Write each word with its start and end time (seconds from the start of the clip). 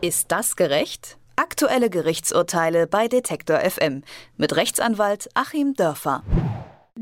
Ist 0.00 0.30
das 0.30 0.54
gerecht? 0.54 1.18
Aktuelle 1.34 1.90
Gerichtsurteile 1.90 2.86
bei 2.86 3.08
Detektor 3.08 3.58
FM 3.58 4.04
mit 4.36 4.54
Rechtsanwalt 4.54 5.28
Achim 5.34 5.74
Dörfer. 5.74 6.22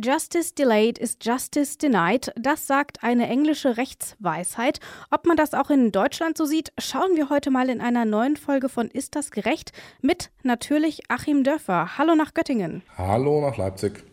Justice 0.03 0.54
delayed 0.54 0.96
is 0.96 1.19
justice 1.21 1.77
denied. 1.77 2.32
Das 2.37 2.67
sagt 2.67 3.03
eine 3.03 3.29
englische 3.29 3.77
Rechtsweisheit. 3.77 4.80
Ob 5.11 5.27
man 5.27 5.37
das 5.37 5.53
auch 5.53 5.69
in 5.69 5.93
Deutschland 5.93 6.38
so 6.38 6.46
sieht, 6.46 6.72
schauen 6.79 7.17
wir 7.17 7.29
heute 7.29 7.51
mal 7.51 7.69
in 7.69 7.83
einer 7.83 8.06
neuen 8.06 8.38
Folge 8.38 8.71
von 8.71 8.88
Ist 8.88 9.15
das 9.15 9.31
gerecht? 9.31 9.72
Mit 10.01 10.31
natürlich 10.42 11.10
Achim 11.10 11.44
Dörfer. 11.44 11.99
Hallo 11.99 12.15
nach 12.15 12.33
Göttingen. 12.33 12.83
Hallo 12.97 13.42
nach 13.42 13.58
Leipzig. 13.58 14.04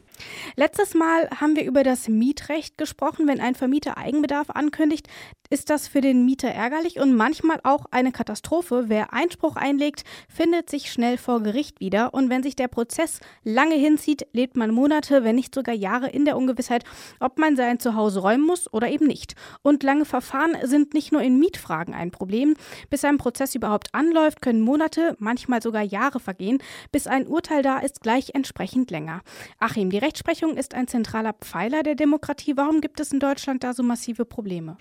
Letztes 0.55 0.93
Mal 0.93 1.30
haben 1.39 1.55
wir 1.55 1.66
über 1.66 1.84
das 1.84 2.07
Mietrecht 2.07 2.77
gesprochen. 2.77 3.27
Wenn 3.27 3.39
ein 3.39 3.55
Vermieter 3.55 3.98
Eigenbedarf 3.98 4.50
ankündigt, 4.50 5.07
ist 5.50 5.70
das 5.70 5.88
für 5.88 6.02
den 6.02 6.25
Mieter 6.25 6.50
ärgerlich 6.50 7.00
und 7.00 7.16
manchmal 7.16 7.59
auch 7.63 7.86
eine 7.91 8.12
Katastrophe. 8.12 8.86
Wer 8.88 9.13
Einspruch 9.13 9.55
einlegt, 9.55 10.03
findet 10.27 10.70
sich 10.70 10.91
schnell 10.91 11.17
vor 11.17 11.41
Gericht 11.41 11.80
wieder. 11.80 12.13
Und 12.13 12.30
wenn 12.30 12.41
sich 12.41 12.55
der 12.55 12.67
Prozess 12.67 13.20
lange 13.44 13.76
hinzieht, 13.76 14.26
lebt 14.34 14.58
man 14.58 14.72
Monate, 14.72 15.23
wenn 15.23 15.36
nicht 15.36 15.53
sogar 15.53 15.76
Jahre 15.76 16.09
in 16.09 16.25
der 16.25 16.38
Ungewissheit, 16.38 16.84
ob 17.20 17.38
man 17.38 17.55
sein 17.55 17.80
Zuhause 17.80 18.22
räumen 18.22 18.45
muss 18.45 18.72
oder 18.73 18.89
eben 18.89 19.05
nicht. 19.05 19.36
Und 19.61 19.84
lange 19.84 20.05
Verfahren 20.05 20.58
sind 20.64 20.94
nicht 20.94 21.11
nur 21.11 21.22
in 21.22 21.38
Mietfragen 21.39 21.94
ein 21.94 22.11
Problem. 22.11 22.55
Bis 22.89 23.05
ein 23.05 23.17
Prozess 23.17 23.53
überhaupt 23.53 23.94
anläuft, 23.94 24.41
können 24.41 24.61
Monate, 24.61 25.16
manchmal 25.20 25.61
sogar 25.61 25.84
Jahre 25.84 26.20
vergehen. 26.20 26.58
Bis 26.91 27.05
ein 27.05 27.27
Urteil 27.27 27.61
da 27.61 27.80
ist, 27.80 28.02
gleich 28.02 28.31
entsprechend 28.34 28.89
länger. 28.91 29.22
Achim, 29.59 29.89
die 29.89 30.00
Rechtsprechung 30.03 30.57
ist 30.57 30.73
ein 30.73 30.89
zentraler 30.89 31.31
Pfeiler 31.31 31.81
der 31.81 31.95
Demokratie. 31.95 32.57
Warum 32.57 32.81
gibt 32.81 32.99
es 32.99 33.13
in 33.13 33.21
Deutschland 33.21 33.63
da 33.63 33.73
so 33.73 33.84
massive 33.84 34.25
Probleme? 34.25 34.75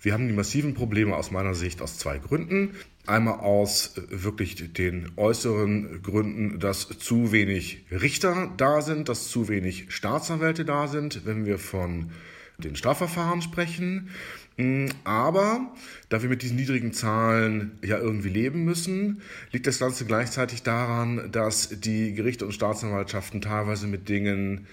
Wir 0.00 0.12
haben 0.12 0.26
die 0.26 0.34
massiven 0.34 0.74
Probleme 0.74 1.14
aus 1.16 1.30
meiner 1.30 1.54
Sicht 1.54 1.80
aus 1.80 1.98
zwei 1.98 2.18
Gründen. 2.18 2.74
Einmal 3.06 3.38
aus 3.38 3.96
äh, 3.96 4.02
wirklich 4.24 4.72
den 4.72 5.12
äußeren 5.16 6.02
Gründen, 6.02 6.58
dass 6.58 6.88
zu 6.88 7.30
wenig 7.30 7.84
Richter 7.92 8.50
da 8.56 8.82
sind, 8.82 9.08
dass 9.08 9.28
zu 9.28 9.48
wenig 9.48 9.86
Staatsanwälte 9.90 10.64
da 10.64 10.88
sind, 10.88 11.24
wenn 11.26 11.46
wir 11.46 11.58
von 11.58 12.10
den 12.58 12.74
Strafverfahren 12.74 13.40
sprechen. 13.40 14.10
Mm, 14.56 14.86
aber 15.02 15.72
da 16.08 16.22
wir 16.22 16.28
mit 16.28 16.42
diesen 16.42 16.56
niedrigen 16.56 16.92
Zahlen 16.92 17.78
ja 17.82 17.98
irgendwie 17.98 18.28
leben 18.28 18.64
müssen, 18.64 19.22
liegt 19.50 19.66
das 19.66 19.80
Ganze 19.80 20.04
gleichzeitig 20.04 20.62
daran, 20.62 21.30
dass 21.32 21.80
die 21.80 22.14
Gerichte 22.14 22.46
und 22.46 22.52
Staatsanwaltschaften 22.52 23.40
teilweise 23.40 23.86
mit 23.86 24.08
Dingen 24.08 24.66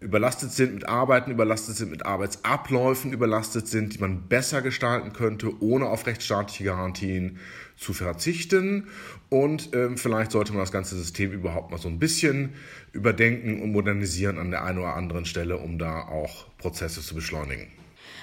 überlastet 0.00 0.50
sind 0.50 0.74
mit 0.74 0.88
Arbeiten, 0.88 1.30
überlastet 1.30 1.76
sind 1.76 1.90
mit 1.90 2.06
Arbeitsabläufen, 2.06 3.12
überlastet 3.12 3.68
sind, 3.68 3.94
die 3.94 3.98
man 3.98 4.28
besser 4.28 4.62
gestalten 4.62 5.12
könnte, 5.12 5.62
ohne 5.62 5.86
auf 5.86 6.06
rechtsstaatliche 6.06 6.64
Garantien 6.64 7.38
zu 7.76 7.92
verzichten. 7.92 8.88
Und 9.28 9.74
ähm, 9.74 9.98
vielleicht 9.98 10.32
sollte 10.32 10.52
man 10.52 10.62
das 10.62 10.72
ganze 10.72 10.96
System 10.96 11.32
überhaupt 11.32 11.70
mal 11.70 11.78
so 11.78 11.88
ein 11.88 11.98
bisschen 11.98 12.54
überdenken 12.92 13.62
und 13.62 13.72
modernisieren 13.72 14.38
an 14.38 14.50
der 14.50 14.64
einen 14.64 14.78
oder 14.78 14.96
anderen 14.96 15.26
Stelle, 15.26 15.58
um 15.58 15.78
da 15.78 16.00
auch 16.00 16.46
Prozesse 16.56 17.02
zu 17.02 17.14
beschleunigen. 17.14 17.68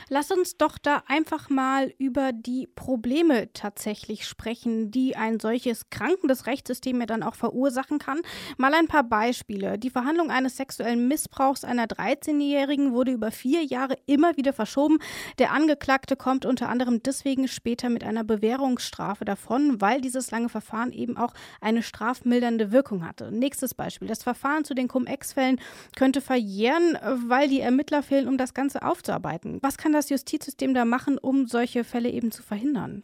Lass 0.09 0.31
uns 0.31 0.55
doch 0.55 0.77
da 0.77 1.03
einfach 1.07 1.49
mal 1.49 1.93
über 1.97 2.31
die 2.31 2.65
Probleme 2.65 3.51
tatsächlich 3.51 4.25
sprechen, 4.25 4.89
die 4.89 5.17
ein 5.17 5.41
solches 5.41 5.89
krankendes 5.89 6.45
Rechtssystem 6.45 7.01
ja 7.01 7.05
dann 7.05 7.23
auch 7.23 7.35
verursachen 7.35 7.99
kann. 7.99 8.21
Mal 8.57 8.73
ein 8.73 8.87
paar 8.87 9.03
Beispiele. 9.03 9.77
Die 9.77 9.89
Verhandlung 9.89 10.31
eines 10.31 10.55
sexuellen 10.55 11.09
Missbrauchs 11.09 11.65
einer 11.65 11.87
13-Jährigen 11.87 12.93
wurde 12.93 13.11
über 13.11 13.31
vier 13.31 13.65
Jahre 13.65 13.97
immer 14.05 14.37
wieder 14.37 14.53
verschoben. 14.53 14.99
Der 15.39 15.51
Angeklagte 15.51 16.15
kommt 16.15 16.45
unter 16.45 16.69
anderem 16.69 17.03
deswegen 17.03 17.49
später 17.49 17.89
mit 17.89 18.05
einer 18.05 18.23
Bewährungsstrafe 18.23 19.25
davon, 19.25 19.81
weil 19.81 19.99
dieses 19.99 20.31
lange 20.31 20.47
Verfahren 20.47 20.93
eben 20.93 21.17
auch 21.17 21.33
eine 21.59 21.83
strafmildernde 21.83 22.71
Wirkung 22.71 23.05
hatte. 23.05 23.29
Nächstes 23.29 23.73
Beispiel. 23.73 24.07
Das 24.07 24.23
Verfahren 24.23 24.63
zu 24.63 24.73
den 24.73 24.87
Cum-Ex-Fällen 24.87 25.59
könnte 25.97 26.21
verjähren, 26.21 26.97
weil 27.27 27.49
die 27.49 27.59
Ermittler 27.59 28.03
fehlen, 28.03 28.29
um 28.29 28.37
das 28.37 28.53
Ganze 28.53 28.83
aufzuarbeiten. 28.83 29.59
Was 29.61 29.77
kann 29.77 29.96
das 29.97 30.09
Justizsystem 30.09 30.73
da 30.73 30.85
machen, 30.85 31.17
um 31.17 31.47
solche 31.47 31.83
Fälle 31.83 32.09
eben 32.09 32.31
zu 32.31 32.43
verhindern? 32.43 33.03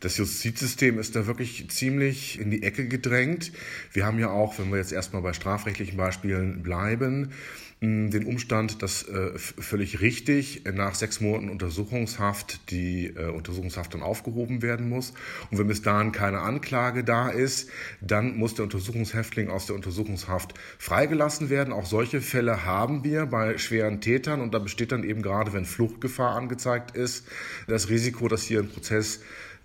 Das 0.00 0.16
Justizsystem 0.16 0.98
ist 0.98 1.16
da 1.16 1.26
wirklich 1.26 1.68
ziemlich 1.70 2.38
in 2.38 2.50
die 2.50 2.62
Ecke 2.62 2.86
gedrängt. 2.86 3.52
Wir 3.92 4.06
haben 4.06 4.18
ja 4.18 4.30
auch, 4.30 4.58
wenn 4.58 4.70
wir 4.70 4.78
jetzt 4.78 4.92
erstmal 4.92 5.22
bei 5.22 5.32
strafrechtlichen 5.32 5.96
Beispielen 5.96 6.62
bleiben, 6.62 7.32
den 7.80 8.26
Umstand, 8.26 8.82
dass 8.82 9.08
äh, 9.08 9.38
völlig 9.38 10.00
richtig 10.00 10.64
nach 10.72 10.96
sechs 10.96 11.20
Monaten 11.20 11.48
Untersuchungshaft 11.48 12.72
die 12.72 13.06
äh, 13.06 13.30
Untersuchungshaft 13.30 13.94
dann 13.94 14.02
aufgehoben 14.02 14.62
werden 14.62 14.88
muss. 14.88 15.12
Und 15.52 15.58
wenn 15.58 15.68
bis 15.68 15.82
dahin 15.82 16.10
keine 16.10 16.40
Anklage 16.40 17.04
da 17.04 17.28
ist, 17.28 17.70
dann 18.00 18.36
muss 18.36 18.54
der 18.54 18.64
Untersuchungshäftling 18.64 19.48
aus 19.48 19.66
der 19.66 19.76
Untersuchungshaft 19.76 20.54
freigelassen 20.78 21.50
werden. 21.50 21.72
Auch 21.72 21.86
solche 21.86 22.20
Fälle 22.20 22.64
haben 22.64 23.04
wir 23.04 23.26
bei 23.26 23.58
schweren 23.58 24.00
Tätern 24.00 24.40
und 24.40 24.54
da 24.54 24.58
besteht 24.58 24.90
dann 24.90 25.04
eben 25.04 25.22
gerade, 25.22 25.52
wenn 25.52 25.64
Fluchtgefahr 25.64 26.34
angezeigt 26.34 26.96
ist, 26.96 27.28
das 27.68 27.88
Risiko, 27.88 28.26
dass 28.26 28.42
hier 28.42 28.58
ein 28.58 28.68
Prozess 28.68 29.20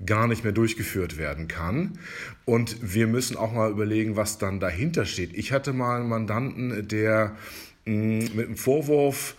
gar 0.06 0.28
nicht 0.28 0.44
mehr 0.44 0.54
durchgeführt 0.54 1.18
werden 1.18 1.48
kann. 1.48 2.00
Und 2.46 2.78
wir 2.82 3.08
müssen 3.08 3.38
auch 3.38 3.54
mal 3.54 3.72
überlegen, 3.72 4.16
was 4.16 4.38
dann 4.38 4.60
dahinter 4.60 5.06
steht. 5.06 5.34
Ich 5.36 5.52
hatte 5.52 5.74
mal 5.74 6.00
einen 6.00 6.10
Mandanten, 6.10 6.88
der 6.88 7.36
mm, 7.86 8.20
mit 8.36 8.48
einem 8.48 8.58
Vorwurf 8.58 9.36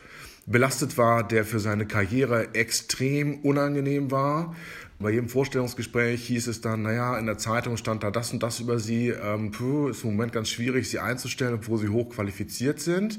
belastet 0.46 0.98
war, 0.98 1.26
der 1.26 1.44
für 1.44 1.58
seine 1.58 1.86
Karriere 1.86 2.54
extrem 2.54 3.38
unangenehm 3.40 4.10
war. 4.10 4.54
Bei 5.00 5.10
jedem 5.10 5.28
Vorstellungsgespräch 5.28 6.24
hieß 6.28 6.46
es 6.46 6.60
dann, 6.60 6.82
naja, 6.82 7.18
in 7.18 7.26
der 7.26 7.36
Zeitung 7.36 7.76
stand 7.76 8.04
da 8.04 8.10
das 8.12 8.32
und 8.32 8.42
das 8.42 8.60
über 8.60 8.78
Sie. 8.78 9.08
Ähm, 9.08 9.50
puh, 9.50 9.88
ist 9.88 10.04
im 10.04 10.10
Moment 10.10 10.32
ganz 10.32 10.48
schwierig, 10.50 10.88
Sie 10.88 11.00
einzustellen, 11.00 11.54
obwohl 11.54 11.78
Sie 11.78 11.88
hochqualifiziert 11.88 12.78
sind. 12.78 13.18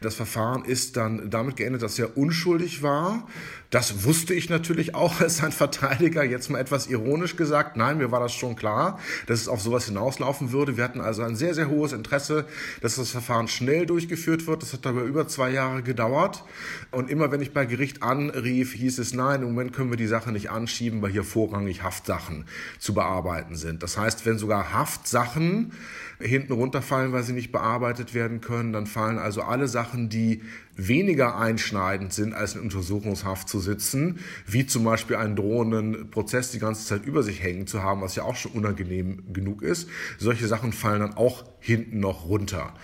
Das 0.00 0.14
Verfahren 0.14 0.64
ist 0.64 0.96
dann 0.96 1.28
damit 1.28 1.56
geendet, 1.56 1.82
dass 1.82 1.98
er 1.98 2.16
unschuldig 2.16 2.82
war. 2.82 3.28
Das 3.70 4.02
wusste 4.04 4.34
ich 4.34 4.50
natürlich 4.50 4.96
auch 4.96 5.20
als 5.20 5.36
sein 5.36 5.52
Verteidiger, 5.52 6.24
jetzt 6.24 6.50
mal 6.50 6.58
etwas 6.58 6.88
ironisch 6.88 7.36
gesagt. 7.36 7.76
Nein, 7.76 7.98
mir 7.98 8.10
war 8.10 8.18
das 8.18 8.34
schon 8.34 8.56
klar, 8.56 8.98
dass 9.26 9.40
es 9.40 9.48
auf 9.48 9.60
sowas 9.60 9.84
hinauslaufen 9.84 10.50
würde. 10.50 10.76
Wir 10.76 10.82
hatten 10.82 11.00
also 11.00 11.22
ein 11.22 11.36
sehr, 11.36 11.54
sehr 11.54 11.68
hohes 11.68 11.92
Interesse, 11.92 12.46
dass 12.80 12.96
das 12.96 13.10
Verfahren 13.10 13.46
schnell 13.46 13.86
durchgeführt 13.86 14.48
wird. 14.48 14.62
Das 14.62 14.72
hat 14.72 14.86
aber 14.88 15.02
über 15.02 15.28
zwei 15.28 15.50
Jahre 15.50 15.84
gedauert. 15.84 16.42
Und 16.90 17.10
immer 17.10 17.30
wenn 17.30 17.40
ich 17.40 17.52
bei 17.52 17.64
Gericht 17.64 18.02
anrief, 18.02 18.72
hieß 18.72 18.98
es, 18.98 19.14
nein, 19.14 19.42
im 19.42 19.48
Moment 19.48 19.72
können 19.72 19.90
wir 19.90 19.96
die 19.96 20.08
Sache 20.08 20.32
nicht 20.32 20.50
anschieben, 20.50 21.00
weil 21.00 21.12
hier 21.12 21.24
vorrangig 21.24 21.84
Haftsachen 21.84 22.46
zu 22.80 22.92
bearbeiten 22.92 23.54
sind. 23.54 23.84
Das 23.84 23.96
heißt, 23.96 24.26
wenn 24.26 24.36
sogar 24.36 24.72
Haftsachen 24.72 25.72
hinten 26.20 26.52
runterfallen, 26.52 27.12
weil 27.12 27.22
sie 27.22 27.32
nicht 27.32 27.52
bearbeitet 27.52 28.14
werden 28.14 28.40
können, 28.40 28.72
dann 28.72 28.86
fallen 28.86 29.18
also 29.18 29.42
alle 29.42 29.68
Sachen, 29.68 30.08
die 30.08 30.42
weniger 30.76 31.36
einschneidend 31.36 32.12
sind, 32.12 32.34
als 32.34 32.54
in 32.54 32.62
Untersuchungshaft 32.62 33.48
zu 33.48 33.60
sitzen, 33.60 34.20
wie 34.46 34.66
zum 34.66 34.84
Beispiel 34.84 35.16
einen 35.16 35.36
drohenden 35.36 36.10
Prozess 36.10 36.50
die 36.50 36.58
ganze 36.58 36.86
Zeit 36.86 37.04
über 37.04 37.22
sich 37.22 37.42
hängen 37.42 37.66
zu 37.66 37.82
haben, 37.82 38.00
was 38.00 38.16
ja 38.16 38.22
auch 38.22 38.36
schon 38.36 38.52
unangenehm 38.52 39.32
genug 39.32 39.62
ist. 39.62 39.88
Solche 40.18 40.46
Sachen 40.46 40.72
fallen 40.72 41.00
dann 41.00 41.14
auch 41.14 41.44
hinten 41.60 42.00
noch 42.00 42.26
runter. 42.26 42.74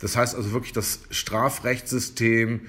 Das 0.00 0.16
heißt 0.16 0.34
also 0.34 0.52
wirklich, 0.52 0.72
das 0.72 1.00
Strafrechtssystem 1.10 2.60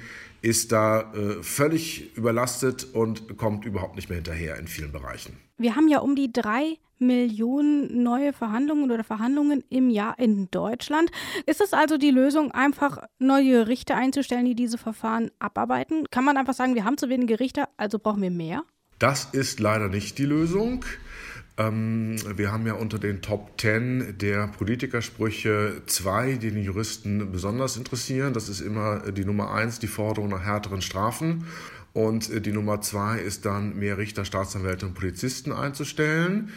ist 0.41 0.71
da 0.71 1.13
äh, 1.13 1.43
völlig 1.43 2.15
überlastet 2.15 2.83
und 2.93 3.37
kommt 3.37 3.65
überhaupt 3.65 3.95
nicht 3.95 4.09
mehr 4.09 4.17
hinterher 4.17 4.57
in 4.57 4.67
vielen 4.67 4.91
Bereichen. 4.91 5.37
Wir 5.57 5.75
haben 5.75 5.87
ja 5.87 5.99
um 5.99 6.15
die 6.15 6.31
drei 6.31 6.77
Millionen 6.99 8.03
neue 8.03 8.33
Verhandlungen 8.33 8.91
oder 8.91 9.03
Verhandlungen 9.03 9.63
im 9.69 9.89
Jahr 9.89 10.17
in 10.19 10.49
Deutschland. 10.51 11.11
Ist 11.45 11.61
es 11.61 11.73
also 11.73 11.97
die 11.97 12.11
Lösung, 12.11 12.51
einfach 12.51 12.99
neue 13.19 13.67
Richter 13.67 13.95
einzustellen, 13.95 14.45
die 14.45 14.55
diese 14.55 14.77
Verfahren 14.77 15.31
abarbeiten? 15.39 16.05
Kann 16.09 16.25
man 16.25 16.37
einfach 16.37 16.53
sagen, 16.53 16.75
wir 16.75 16.85
haben 16.85 16.97
zu 16.97 17.09
wenige 17.09 17.39
Richter, 17.39 17.69
also 17.77 17.99
brauchen 17.99 18.21
wir 18.21 18.31
mehr? 18.31 18.63
Das 18.99 19.25
ist 19.25 19.59
leider 19.59 19.89
nicht 19.89 20.17
die 20.17 20.25
Lösung. 20.25 20.83
Ähm, 21.57 22.17
wir 22.35 22.51
haben 22.51 22.67
ja 22.67 22.73
unter 22.73 22.99
den 22.99 23.21
Top 23.21 23.57
Ten 23.57 24.15
der 24.19 24.47
Politikersprüche 24.47 25.81
zwei, 25.87 26.33
die 26.33 26.51
den 26.51 26.63
Juristen 26.63 27.31
besonders 27.31 27.77
interessieren. 27.77 28.33
Das 28.33 28.47
ist 28.47 28.61
immer 28.61 29.11
die 29.11 29.25
Nummer 29.25 29.51
eins, 29.51 29.79
die 29.79 29.87
Forderung 29.87 30.29
nach 30.29 30.43
härteren 30.43 30.81
Strafen. 30.81 31.45
Und 31.97 32.29
äh, 32.29 32.41
die 32.41 32.51
Nummer 32.51 32.79
zwei 32.81 33.17
ist 33.17 33.47
dann, 33.47 33.75
mehr 33.75 33.97
Richter, 33.97 34.23
Staatsanwälte 34.23 34.85
und 34.85 34.93
Polizisten 34.93 35.51
einzustellen. 35.51 36.51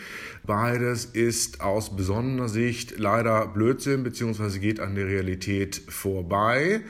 Beides 0.44 1.06
ist 1.06 1.62
aus 1.62 1.96
besonderer 1.96 2.50
Sicht 2.50 2.98
leider 2.98 3.46
Blödsinn, 3.46 4.02
beziehungsweise 4.02 4.60
geht 4.60 4.80
an 4.80 4.96
der 4.96 5.06
Realität 5.06 5.80
vorbei. 5.88 6.82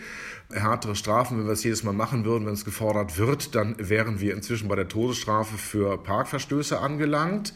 Härtere 0.52 0.96
Strafen. 0.96 1.38
Wenn 1.38 1.46
wir 1.46 1.52
es 1.52 1.64
jedes 1.64 1.84
Mal 1.84 1.92
machen 1.92 2.24
würden, 2.24 2.46
wenn 2.46 2.54
es 2.54 2.64
gefordert 2.64 3.18
wird, 3.18 3.54
dann 3.54 3.76
wären 3.78 4.20
wir 4.20 4.34
inzwischen 4.34 4.68
bei 4.68 4.76
der 4.76 4.88
Todesstrafe 4.88 5.56
für 5.56 5.98
Parkverstöße 5.98 6.78
angelangt. 6.78 7.54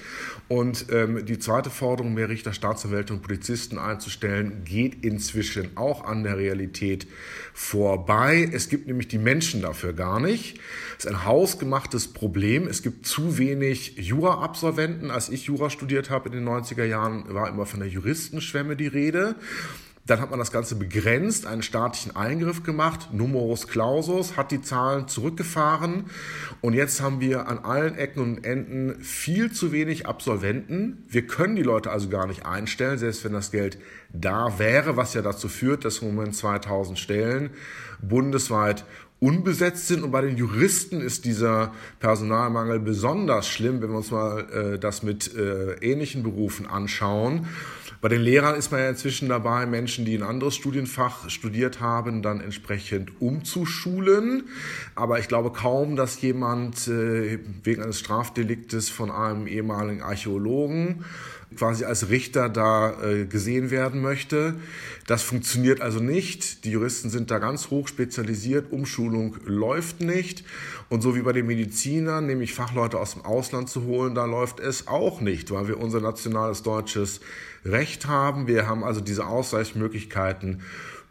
Und 0.49 0.87
ähm, 0.91 1.25
die 1.25 1.38
zweite 1.38 1.70
Forderung, 1.70 2.14
mehr 2.14 2.29
Richter, 2.29 2.52
Staatsanwälte 2.52 3.12
und 3.12 3.23
Polizisten 3.23 3.79
einzustellen, 3.79 4.64
geht 4.64 5.05
inzwischen 5.05 5.76
auch 5.76 6.05
an 6.05 6.23
der 6.23 6.38
Realität 6.38 7.06
vorbei. 7.52 8.49
Es 8.52 8.69
gibt 8.69 8.87
nämlich 8.87 9.08
die 9.08 9.19
Menschen 9.19 9.62
dafür 9.62 9.93
gar 9.93 10.20
nicht. 10.20 10.61
Es 10.99 11.05
ist 11.05 11.11
ein 11.11 11.25
hausgemachtes 11.25 12.08
Problem. 12.08 12.67
Es 12.67 12.82
gibt 12.82 13.06
zu 13.06 13.38
wenig 13.38 13.96
Jura-Absolventen. 13.96 15.11
Als 15.11 15.29
ich 15.29 15.44
Jura 15.44 15.70
studiert 15.70 16.11
habe 16.11 16.29
in 16.29 16.35
den 16.35 16.49
90er 16.49 16.85
Jahren, 16.85 17.32
war 17.32 17.49
immer 17.49 17.67
von 17.67 17.81
der 17.81 17.88
Juristenschwemme 17.88 18.76
die 18.76 18.87
Rede. 18.87 19.37
Dann 20.06 20.21
hat 20.21 20.29
man 20.29 20.39
das 20.39 20.53
Ganze 20.53 20.75
begrenzt, 20.77 21.47
einen 21.47 21.62
staatlichen 21.62 22.15
Eingriff 22.15 22.62
gemacht, 22.62 23.09
Numerus 23.12 23.69
Clausus, 23.69 24.37
hat 24.37 24.51
die 24.51 24.61
Zahlen 24.61 25.09
zurückgefahren 25.09 26.11
und 26.61 26.75
jetzt 26.75 27.01
haben 27.01 27.21
wir 27.21 27.49
an 27.49 27.61
allen 27.61 27.97
Ecken 27.97 28.21
und 28.21 28.45
Enden 28.45 29.01
viel 29.01 29.51
zu 29.51 29.73
wenig 29.73 30.06
Absolventen. 30.06 31.05
Wir 31.09 31.27
können 31.27 31.56
die 31.56 31.62
Leute 31.62 31.91
also 31.91 32.11
gar 32.11 32.27
nicht 32.27 32.45
einstellen, 32.45 32.99
selbst 32.99 33.25
wenn 33.25 33.33
das 33.33 33.51
Geld 33.51 33.79
da 34.12 34.59
wäre, 34.59 34.99
was 34.99 35.15
ja 35.15 35.23
dazu 35.23 35.49
führt, 35.49 35.87
dass 35.87 35.99
im 35.99 36.15
Moment 36.15 36.37
2000 36.37 36.99
Stellen 36.99 37.51
bundesweit 38.03 38.85
unbesetzt 39.25 39.88
sind. 39.88 40.03
Und 40.03 40.11
bei 40.11 40.21
den 40.21 40.37
Juristen 40.37 41.00
ist 41.00 41.25
dieser 41.25 41.73
Personalmangel 41.99 42.79
besonders 42.79 43.49
schlimm, 43.49 43.81
wenn 43.81 43.91
wir 43.91 43.97
uns 43.97 44.11
mal 44.11 44.75
äh, 44.75 44.79
das 44.79 45.03
mit 45.03 45.35
äh, 45.35 45.75
ähnlichen 45.81 46.23
Berufen 46.23 46.67
anschauen. 46.67 47.47
Bei 48.03 48.11
den 48.11 48.21
Lehrern 48.21 48.55
ist 48.55 48.71
man 48.71 48.81
ja 48.81 48.91
inzwischen 48.91 49.31
dabei, 49.31 49.65
Menschen, 49.65 50.05
die 50.05 50.15
ein 50.15 50.23
anderes 50.23 50.55
Studienfach 50.55 51.31
studiert 51.31 51.81
haben, 51.81 52.21
dann 52.21 52.43
entsprechend 52.43 53.23
umzuschulen. 53.23 54.44
Aber 54.94 55.19
ich 55.19 55.27
glaube 55.27 55.53
kaum, 55.53 55.97
dass 55.97 56.20
jemand 56.20 56.87
äh, 56.87 57.38
wegen 57.62 57.82
eines 57.82 58.00
Strafdeliktes 58.00 58.91
von 58.91 59.11
einem 59.11 59.47
ehemaligen 59.47 60.03
Archäologen 60.03 61.06
quasi 61.56 61.85
als 61.85 62.09
Richter 62.09 62.49
da 62.49 63.03
äh, 63.03 63.27
gesehen 63.27 63.71
werden 63.71 64.01
möchte. 64.01 64.55
Das 65.06 65.23
funktioniert 65.23 65.81
also 65.81 66.01
nicht. 66.01 66.65
Die 66.65 66.71
Juristen 66.71 67.11
sind 67.11 67.31
da 67.31 67.39
ganz 67.39 67.71
hoch 67.71 67.89
spezialisiert. 67.89 68.73
Umschulung 68.73 69.37
läuft 69.45 70.01
nicht. 70.01 70.45
Und 70.89 71.03
so 71.03 71.15
wie 71.17 71.23
bei 71.23 71.33
den 71.33 71.47
Medizinern, 71.47 72.27
nämlich 72.27 72.55
Fachleute 72.55 72.99
aus 72.99 73.12
dem 73.12 73.23
Ausland 73.23 73.69
zu 73.69 73.85
holen, 73.85 74.15
da 74.15 74.25
läuft 74.25 74.61
es 74.61 74.87
auch 74.87 75.21
nicht, 75.21 75.51
weil 75.51 75.69
wir 75.69 75.79
unser 75.79 76.01
nationales 76.01 76.62
deutsches 76.62 77.21
Recht 77.65 78.06
haben. 78.06 78.47
Wir 78.47 78.67
haben 78.67 78.85
also 78.85 79.01
diese 79.01 79.27
Ausweichmöglichkeiten 79.27 80.62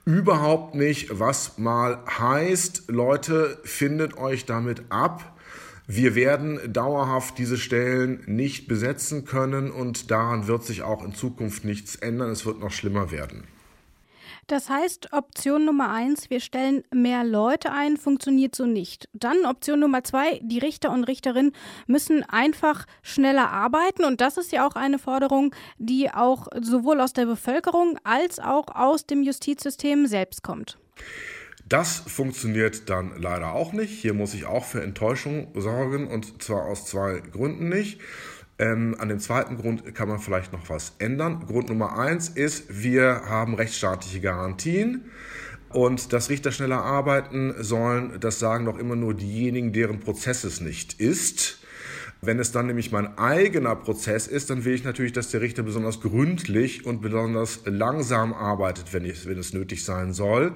überhaupt 0.05 0.75
nicht, 0.75 1.19
was 1.19 1.57
mal 1.57 1.99
heißt, 2.07 2.83
Leute, 2.87 3.57
findet 3.63 4.17
euch 4.17 4.45
damit 4.45 4.83
ab. 4.89 5.32
Wir 5.87 6.15
werden 6.15 6.71
dauerhaft 6.71 7.37
diese 7.37 7.57
Stellen 7.57 8.23
nicht 8.25 8.67
besetzen 8.67 9.25
können 9.25 9.69
und 9.69 10.11
daran 10.11 10.47
wird 10.47 10.63
sich 10.63 10.81
auch 10.81 11.03
in 11.03 11.13
Zukunft 11.13 11.65
nichts 11.65 11.95
ändern. 11.95 12.29
Es 12.29 12.45
wird 12.45 12.59
noch 12.59 12.71
schlimmer 12.71 13.11
werden. 13.11 13.43
Das 14.47 14.69
heißt, 14.69 15.13
Option 15.13 15.65
Nummer 15.65 15.89
eins, 15.89 16.29
wir 16.29 16.41
stellen 16.41 16.83
mehr 16.93 17.23
Leute 17.23 17.71
ein, 17.71 17.95
funktioniert 17.95 18.55
so 18.55 18.65
nicht. 18.65 19.07
Dann 19.13 19.45
Option 19.45 19.79
Nummer 19.79 20.03
zwei, 20.03 20.39
die 20.43 20.59
Richter 20.59 20.91
und 20.91 21.05
Richterinnen 21.05 21.53
müssen 21.87 22.23
einfach 22.23 22.85
schneller 23.01 23.49
arbeiten. 23.51 24.03
Und 24.03 24.19
das 24.19 24.37
ist 24.37 24.51
ja 24.51 24.67
auch 24.67 24.75
eine 24.75 24.99
Forderung, 24.99 25.55
die 25.77 26.11
auch 26.11 26.47
sowohl 26.59 26.99
aus 26.99 27.13
der 27.13 27.25
Bevölkerung 27.25 27.97
als 28.03 28.39
auch 28.39 28.67
aus 28.67 29.05
dem 29.05 29.23
Justizsystem 29.23 30.07
selbst 30.07 30.43
kommt. 30.43 30.77
Das 31.67 32.03
funktioniert 32.07 32.89
dann 32.89 33.13
leider 33.17 33.53
auch 33.53 33.73
nicht. 33.73 33.91
Hier 33.91 34.13
muss 34.13 34.33
ich 34.33 34.45
auch 34.45 34.65
für 34.65 34.83
Enttäuschung 34.83 35.47
sorgen 35.55 36.07
und 36.07 36.43
zwar 36.43 36.65
aus 36.65 36.85
zwei 36.85 37.19
Gründen 37.19 37.69
nicht. 37.69 37.99
Ähm, 38.59 38.95
an 38.99 39.09
dem 39.09 39.19
zweiten 39.19 39.57
Grund 39.57 39.95
kann 39.95 40.07
man 40.07 40.19
vielleicht 40.19 40.53
noch 40.53 40.69
was 40.69 40.93
ändern. 40.99 41.45
Grund 41.47 41.69
Nummer 41.69 41.97
eins 41.97 42.29
ist, 42.29 42.83
wir 42.83 43.23
haben 43.25 43.55
rechtsstaatliche 43.55 44.21
Garantien. 44.21 45.05
Und 45.69 46.13
dass 46.13 46.29
Richter 46.29 46.51
schneller 46.51 46.83
arbeiten 46.83 47.55
sollen, 47.57 48.19
das 48.19 48.37
sagen 48.37 48.65
doch 48.65 48.77
immer 48.77 48.95
nur 48.95 49.15
diejenigen, 49.15 49.73
deren 49.73 49.99
Prozess 49.99 50.43
es 50.43 50.61
nicht 50.61 50.99
ist. 50.99 51.62
Wenn 52.25 52.39
es 52.39 52.51
dann 52.51 52.67
nämlich 52.67 52.91
mein 52.91 53.17
eigener 53.17 53.75
Prozess 53.75 54.27
ist, 54.27 54.49
dann 54.49 54.63
will 54.63 54.73
ich 54.73 54.83
natürlich, 54.83 55.11
dass 55.11 55.29
der 55.29 55.41
Richter 55.41 55.63
besonders 55.63 55.99
gründlich 55.99 56.85
und 56.85 57.01
besonders 57.01 57.61
langsam 57.65 58.33
arbeitet, 58.33 58.93
wenn, 58.93 59.03
ich, 59.03 59.25
wenn 59.25 59.37
es 59.37 59.53
nötig 59.53 59.83
sein 59.83 60.13
soll. 60.13 60.53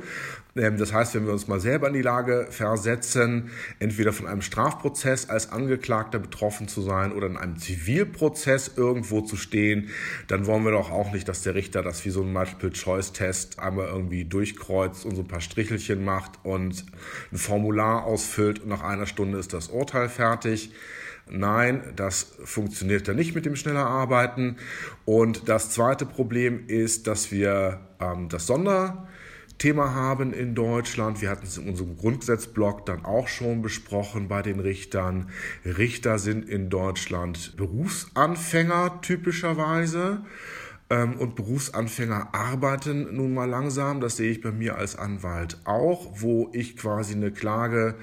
Ähm, 0.56 0.78
das 0.78 0.94
heißt, 0.94 1.16
wenn 1.16 1.26
wir 1.26 1.34
uns 1.34 1.48
mal 1.48 1.60
selber 1.60 1.88
in 1.88 1.94
die 1.94 2.02
Lage 2.02 2.48
versetzen, 2.50 3.50
entweder 3.80 4.14
von 4.14 4.28
einem 4.28 4.42
Strafprozess 4.42 5.30
als 5.30 5.52
Angeklagter 5.52 6.20
betroffen 6.20 6.68
zu 6.68 6.82
sein 6.82 7.12
oder 7.12 7.28
in 7.28 7.36
einem 7.36 7.58
Zivilprozess 7.58 8.72
irgendwo 8.78 9.22
zu 9.22 9.36
stehen, 9.36 9.90
dann 10.28 10.46
wollen 10.46 10.64
wir 10.64 10.72
doch 10.72 10.92
auch 10.92 11.12
nicht, 11.12 11.28
dass 11.28 11.42
der 11.42 11.56
Richter 11.56 11.84
das 11.84 12.06
wie 12.06 12.10
so 12.10 12.22
ein 12.22 12.32
Multiple-Choice-Test 12.32 13.60
einmal 13.60 13.88
irgendwie 13.88 14.26
durchkreuzt 14.26 15.06
und 15.06 15.16
so 15.16 15.22
ein 15.22 15.28
paar 15.28 15.42
Strichelchen 15.42 16.04
macht 16.04 16.32
und 16.44 16.86
ein 17.32 17.38
Formular 17.38 18.06
ausfüllt 18.06 18.60
und 18.60 18.70
nach 18.70 18.84
einer 18.84 19.06
Stunde 19.06 19.38
ist 19.38 19.54
das 19.54 19.68
Urteil 19.68 20.10
fertig. 20.10 20.72
Nein, 21.30 21.82
das 21.96 22.36
funktioniert 22.44 23.08
da 23.08 23.14
nicht 23.14 23.36
mit 23.36 23.46
dem 23.46 23.56
schneller 23.56 23.86
Arbeiten. 23.86 24.58
Und 25.06 25.50
das 25.50 25.70
zweite 25.72 26.06
Problem 26.06 26.68
ist, 26.68 27.08
dass 27.08 27.32
wir 27.32 27.82
ähm, 28.00 28.30
das 28.30 28.48
Sonderthema 28.48 29.94
haben 29.94 30.34
in 30.34 30.56
Deutschland. 30.56 31.22
Wir 31.22 31.30
hatten 31.30 31.46
es 31.46 31.58
in 31.58 31.68
unserem 31.68 31.98
Grundgesetzblock 31.98 32.86
dann 32.86 33.06
auch 33.06 33.28
schon 33.28 33.62
besprochen 33.62 34.28
bei 34.28 34.42
den 34.42 34.60
Richtern. 34.60 35.30
Richter 35.66 36.20
sind 36.20 36.48
in 36.48 36.70
Deutschland 36.70 37.58
Berufsanfänger 37.58 39.02
typischerweise. 39.02 40.24
Ähm, 40.90 41.18
und 41.18 41.36
Berufsanfänger 41.36 42.34
arbeiten 42.34 43.16
nun 43.16 43.34
mal 43.34 43.50
langsam. 43.50 44.00
Das 44.00 44.18
sehe 44.18 44.32
ich 44.32 44.42
bei 44.42 44.52
mir 44.52 44.78
als 44.78 44.96
Anwalt 44.96 45.58
auch, 45.66 46.22
wo 46.22 46.50
ich 46.54 46.78
quasi 46.78 47.14
eine 47.14 47.32
Klage 47.32 47.96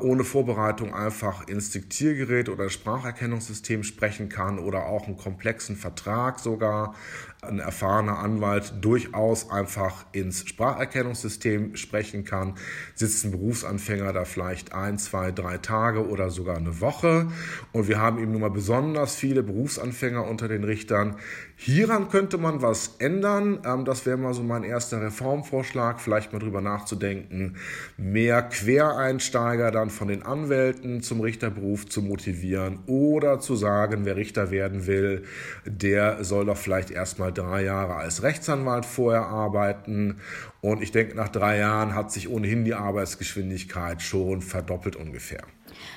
ohne 0.00 0.22
Vorbereitung 0.22 0.94
einfach 0.94 1.48
ins 1.48 1.70
Diktiergerät 1.70 2.48
oder 2.48 2.70
Spracherkennungssystem 2.70 3.82
sprechen 3.82 4.28
kann 4.28 4.60
oder 4.60 4.86
auch 4.86 5.06
einen 5.06 5.16
komplexen 5.16 5.74
Vertrag 5.76 6.38
sogar 6.38 6.94
ein 7.40 7.60
erfahrener 7.60 8.18
Anwalt 8.18 8.74
durchaus 8.80 9.50
einfach 9.50 10.06
ins 10.10 10.48
Spracherkennungssystem 10.48 11.76
sprechen 11.76 12.24
kann, 12.24 12.54
sitzt 12.94 13.24
ein 13.24 13.30
Berufsanfänger 13.30 14.12
da 14.12 14.24
vielleicht 14.24 14.72
ein, 14.72 14.98
zwei, 14.98 15.30
drei 15.30 15.58
Tage 15.58 16.08
oder 16.08 16.30
sogar 16.30 16.56
eine 16.56 16.80
Woche. 16.80 17.28
Und 17.72 17.86
wir 17.86 18.00
haben 18.00 18.18
eben 18.18 18.32
nun 18.32 18.40
mal 18.40 18.50
besonders 18.50 19.14
viele 19.14 19.44
Berufsanfänger 19.44 20.26
unter 20.26 20.48
den 20.48 20.64
Richtern. 20.64 21.16
Hieran 21.54 22.08
könnte 22.08 22.38
man 22.38 22.60
was 22.60 22.96
ändern. 22.98 23.60
Ähm, 23.64 23.84
das 23.84 24.04
wäre 24.04 24.16
mal 24.16 24.34
so 24.34 24.42
mein 24.42 24.64
erster 24.64 25.00
Reformvorschlag, 25.00 26.00
vielleicht 26.00 26.32
mal 26.32 26.40
drüber 26.40 26.60
nachzudenken, 26.60 27.56
mehr 27.96 28.42
Quereinsteiger 28.42 29.70
dann 29.70 29.87
von 29.90 30.08
den 30.08 30.22
Anwälten 30.22 31.02
zum 31.02 31.20
Richterberuf 31.20 31.86
zu 31.86 32.02
motivieren 32.02 32.80
oder 32.86 33.38
zu 33.38 33.54
sagen, 33.54 34.04
wer 34.04 34.16
Richter 34.16 34.50
werden 34.50 34.86
will, 34.86 35.22
der 35.64 36.24
soll 36.24 36.46
doch 36.46 36.56
vielleicht 36.56 36.90
erstmal 36.90 37.28
mal 37.28 37.32
drei 37.32 37.64
Jahre 37.64 37.96
als 37.96 38.22
Rechtsanwalt 38.22 38.86
vorher 38.86 39.26
arbeiten. 39.26 40.16
Und 40.60 40.82
ich 40.82 40.92
denke, 40.92 41.16
nach 41.16 41.28
drei 41.28 41.58
Jahren 41.58 41.94
hat 41.94 42.10
sich 42.10 42.28
ohnehin 42.28 42.64
die 42.64 42.74
Arbeitsgeschwindigkeit 42.74 44.02
schon 44.02 44.40
verdoppelt 44.42 44.96
ungefähr. 44.96 45.42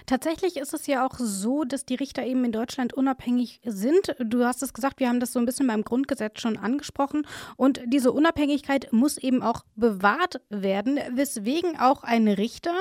Tatsächlich 0.06 0.58
ist 0.58 0.74
es 0.74 0.88
ja 0.88 1.06
auch 1.06 1.16
so, 1.18 1.64
dass 1.64 1.86
die 1.86 1.96
Richter 1.96 2.26
eben 2.26 2.44
in 2.46 2.52
Deutschland 2.52 2.94
unabhängig 2.94 3.62
sind. 3.66 4.16
Du 4.20 4.46
hast 4.46 4.64
es 4.64 4.74
gesagt, 4.74 5.00
wir 5.00 5.08
haben 5.08 5.20
das 5.20 5.34
so 5.34 5.40
ein 5.40 5.46
bisschen 5.46 5.68
beim 5.68 5.84
Grundgesetz 5.84 6.42
schon 6.42 6.58
angesprochen. 6.58 7.26
Und 7.58 7.82
diese 7.86 8.12
Unabhängigkeit 8.12 8.92
muss 8.92 9.18
eben 9.18 9.42
auch 9.42 9.64
bewahrt 9.76 10.42
werden, 10.50 11.00
weswegen 11.14 11.80
auch 11.80 12.04
ein 12.04 12.28
Richter 12.28 12.76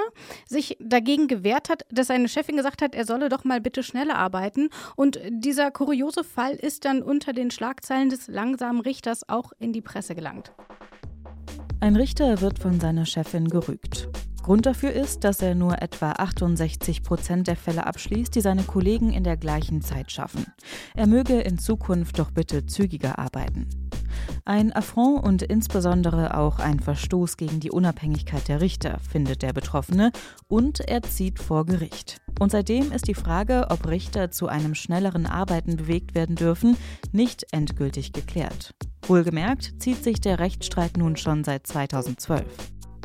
sich 0.47 0.77
dagegen 0.81 1.29
gewehrt 1.29 1.69
hat, 1.69 1.85
dass 1.91 2.09
seine 2.09 2.29
Chefin 2.29 2.57
gesagt 2.57 2.83
hat, 2.83 2.95
er 2.95 3.05
solle 3.05 3.29
doch 3.29 3.45
mal 3.45 3.61
bitte 3.61 3.83
schneller 3.83 4.17
arbeiten. 4.17 4.71
Und 4.97 5.21
dieser 5.29 5.71
kuriose 5.71 6.25
Fall 6.25 6.55
ist 6.55 6.85
dann 6.85 7.03
unter 7.03 7.33
den 7.33 7.51
Schlagzeilen 7.51 8.11
des 8.11 8.29
langsamen 8.29 8.81
Richters 8.81 9.29
auch 9.29 9.53
in 9.59 9.73
die 9.73 9.83
Presse 9.83 10.15
gelangt. 10.15 10.53
Ein 11.81 11.97
Richter 11.97 12.41
wird 12.43 12.59
von 12.59 12.79
seiner 12.79 13.07
Chefin 13.07 13.49
gerügt. 13.49 14.09
Grund 14.43 14.67
dafür 14.67 14.93
ist, 14.93 15.25
dass 15.25 15.43
er 15.43 15.55
nur 15.55 15.83
etwa 15.83 16.13
68 16.13 17.03
Prozent 17.03 17.47
der 17.47 17.57
Fälle 17.57 17.87
abschließt, 17.87 18.35
die 18.35 18.41
seine 18.41 18.63
Kollegen 18.63 19.13
in 19.13 19.25
der 19.25 19.37
gleichen 19.37 19.83
Zeit 19.83 20.11
schaffen. 20.11 20.47
Er 20.95 21.07
möge 21.07 21.41
in 21.41 21.59
Zukunft 21.59 22.19
doch 22.19 22.31
bitte 22.31 22.67
zügiger 22.67 23.19
arbeiten. 23.19 23.69
Ein 24.45 24.73
Affront 24.73 25.25
und 25.25 25.43
insbesondere 25.43 26.37
auch 26.37 26.59
ein 26.59 26.81
Verstoß 26.81 27.37
gegen 27.37 27.61
die 27.61 27.71
Unabhängigkeit 27.71 28.49
der 28.49 28.61
Richter, 28.61 28.99
findet 29.01 29.43
der 29.43 29.53
Betroffene, 29.53 30.13
und 30.49 30.81
er 30.81 31.03
zieht 31.03 31.39
vor 31.39 31.67
Gericht. 31.67 32.21
Und 32.39 32.51
seitdem 32.51 32.93
ist 32.93 33.09
die 33.09 33.15
Frage, 33.15 33.67
ob 33.71 33.87
Richter 33.87 34.31
zu 34.31 34.49
einem 34.49 34.75
schnelleren 34.75 35.27
Arbeiten 35.27 35.77
bewegt 35.77 36.15
werden 36.15 36.37
dürfen, 36.37 36.77
nicht 37.13 37.47
endgültig 37.53 38.13
geklärt. 38.13 38.75
Wohlgemerkt 39.03 39.75
zieht 39.79 40.03
sich 40.03 40.21
der 40.21 40.39
Rechtsstreit 40.39 40.97
nun 40.97 41.17
schon 41.17 41.45
seit 41.45 41.67
2012. 41.67 42.45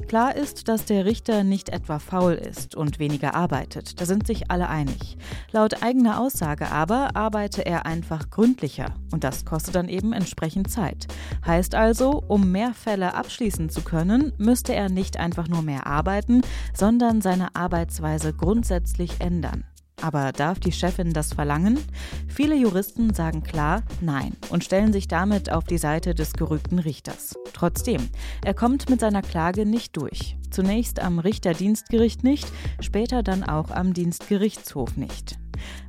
Klar 0.07 0.35
ist, 0.35 0.67
dass 0.67 0.85
der 0.85 1.05
Richter 1.05 1.43
nicht 1.43 1.69
etwa 1.69 1.99
faul 1.99 2.33
ist 2.33 2.75
und 2.75 2.99
weniger 2.99 3.33
arbeitet. 3.35 3.99
Da 3.99 4.05
sind 4.05 4.27
sich 4.27 4.51
alle 4.51 4.69
einig. 4.69 5.17
Laut 5.51 5.81
eigener 5.81 6.19
Aussage 6.19 6.71
aber 6.71 7.15
arbeite 7.15 7.65
er 7.65 7.85
einfach 7.85 8.29
gründlicher 8.29 8.93
und 9.11 9.23
das 9.23 9.45
kostet 9.45 9.75
dann 9.75 9.89
eben 9.89 10.13
entsprechend 10.13 10.69
Zeit. 10.69 11.07
Heißt 11.45 11.75
also, 11.75 12.23
um 12.27 12.51
mehr 12.51 12.73
Fälle 12.73 13.13
abschließen 13.15 13.69
zu 13.69 13.81
können, 13.81 14.33
müsste 14.37 14.75
er 14.75 14.89
nicht 14.89 15.17
einfach 15.17 15.47
nur 15.47 15.63
mehr 15.63 15.87
arbeiten, 15.87 16.41
sondern 16.73 17.21
seine 17.21 17.55
Arbeitsweise 17.55 18.33
grundsätzlich 18.33 19.21
ändern. 19.21 19.63
Aber 20.05 20.31
darf 20.31 20.59
die 20.59 20.71
Chefin 20.71 21.13
das 21.13 21.33
verlangen? 21.33 21.79
Viele 22.27 22.55
Juristen 22.55 23.15
sagen 23.15 23.41
klar 23.41 23.81
Nein 24.01 24.33
und 24.49 24.63
stellen 24.63 24.93
sich 24.93 25.07
damit 25.07 25.51
auf 25.51 25.63
die 25.63 25.79
Seite 25.79 26.13
des 26.13 26.33
gerügten 26.33 26.77
Richters. 26.77 27.33
Trotzdem, 27.53 28.07
er 28.43 28.53
kommt 28.53 28.87
mit 28.87 28.99
seiner 28.99 29.23
Klage 29.23 29.65
nicht 29.65 29.97
durch. 29.97 30.37
Zunächst 30.51 30.99
am 30.99 31.17
Richterdienstgericht 31.17 32.23
nicht, 32.23 32.47
später 32.81 33.23
dann 33.23 33.43
auch 33.43 33.71
am 33.71 33.95
Dienstgerichtshof 33.95 34.95
nicht. 34.95 35.39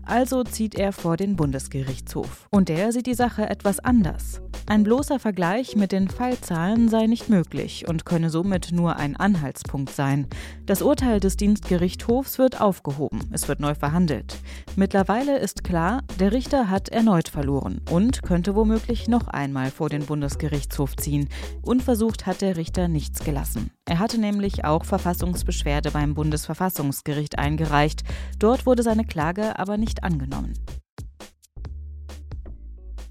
Also 0.04 0.44
zieht 0.44 0.74
er 0.74 0.92
vor 0.92 1.16
den 1.16 1.36
Bundesgerichtshof. 1.36 2.46
Und 2.50 2.68
der 2.68 2.92
sieht 2.92 3.06
die 3.06 3.14
Sache 3.14 3.48
etwas 3.48 3.80
anders. 3.80 4.40
Ein 4.68 4.82
bloßer 4.82 5.20
Vergleich 5.20 5.76
mit 5.76 5.92
den 5.92 6.08
Fallzahlen 6.08 6.88
sei 6.88 7.06
nicht 7.06 7.28
möglich 7.28 7.86
und 7.88 8.04
könne 8.04 8.30
somit 8.30 8.72
nur 8.72 8.96
ein 8.96 9.16
Anhaltspunkt 9.16 9.90
sein. 9.90 10.26
Das 10.64 10.82
Urteil 10.82 11.20
des 11.20 11.36
Dienstgerichtshofs 11.36 12.38
wird 12.38 12.60
aufgehoben, 12.60 13.20
es 13.30 13.46
wird 13.46 13.60
neu 13.60 13.76
verhandelt. 13.76 14.36
Mittlerweile 14.74 15.38
ist 15.38 15.62
klar, 15.62 16.02
der 16.18 16.32
Richter 16.32 16.68
hat 16.68 16.88
erneut 16.88 17.28
verloren 17.28 17.80
und 17.90 18.22
könnte 18.22 18.56
womöglich 18.56 19.06
noch 19.06 19.28
einmal 19.28 19.70
vor 19.70 19.88
den 19.88 20.04
Bundesgerichtshof 20.04 20.96
ziehen. 20.96 21.28
Unversucht 21.62 22.26
hat 22.26 22.40
der 22.40 22.56
Richter 22.56 22.88
nichts 22.88 23.22
gelassen. 23.22 23.70
Er 23.88 24.00
hatte 24.00 24.18
nämlich 24.18 24.64
auch 24.64 24.84
Verfassungsbeschwerde 24.84 25.92
beim 25.92 26.14
Bundesverfassungsgericht 26.14 27.38
eingereicht. 27.38 28.02
Dort 28.40 28.66
wurde 28.66 28.82
seine 28.82 29.04
Klage 29.04 29.58
aber 29.60 29.76
nicht 29.76 30.02
angenommen. 30.02 30.54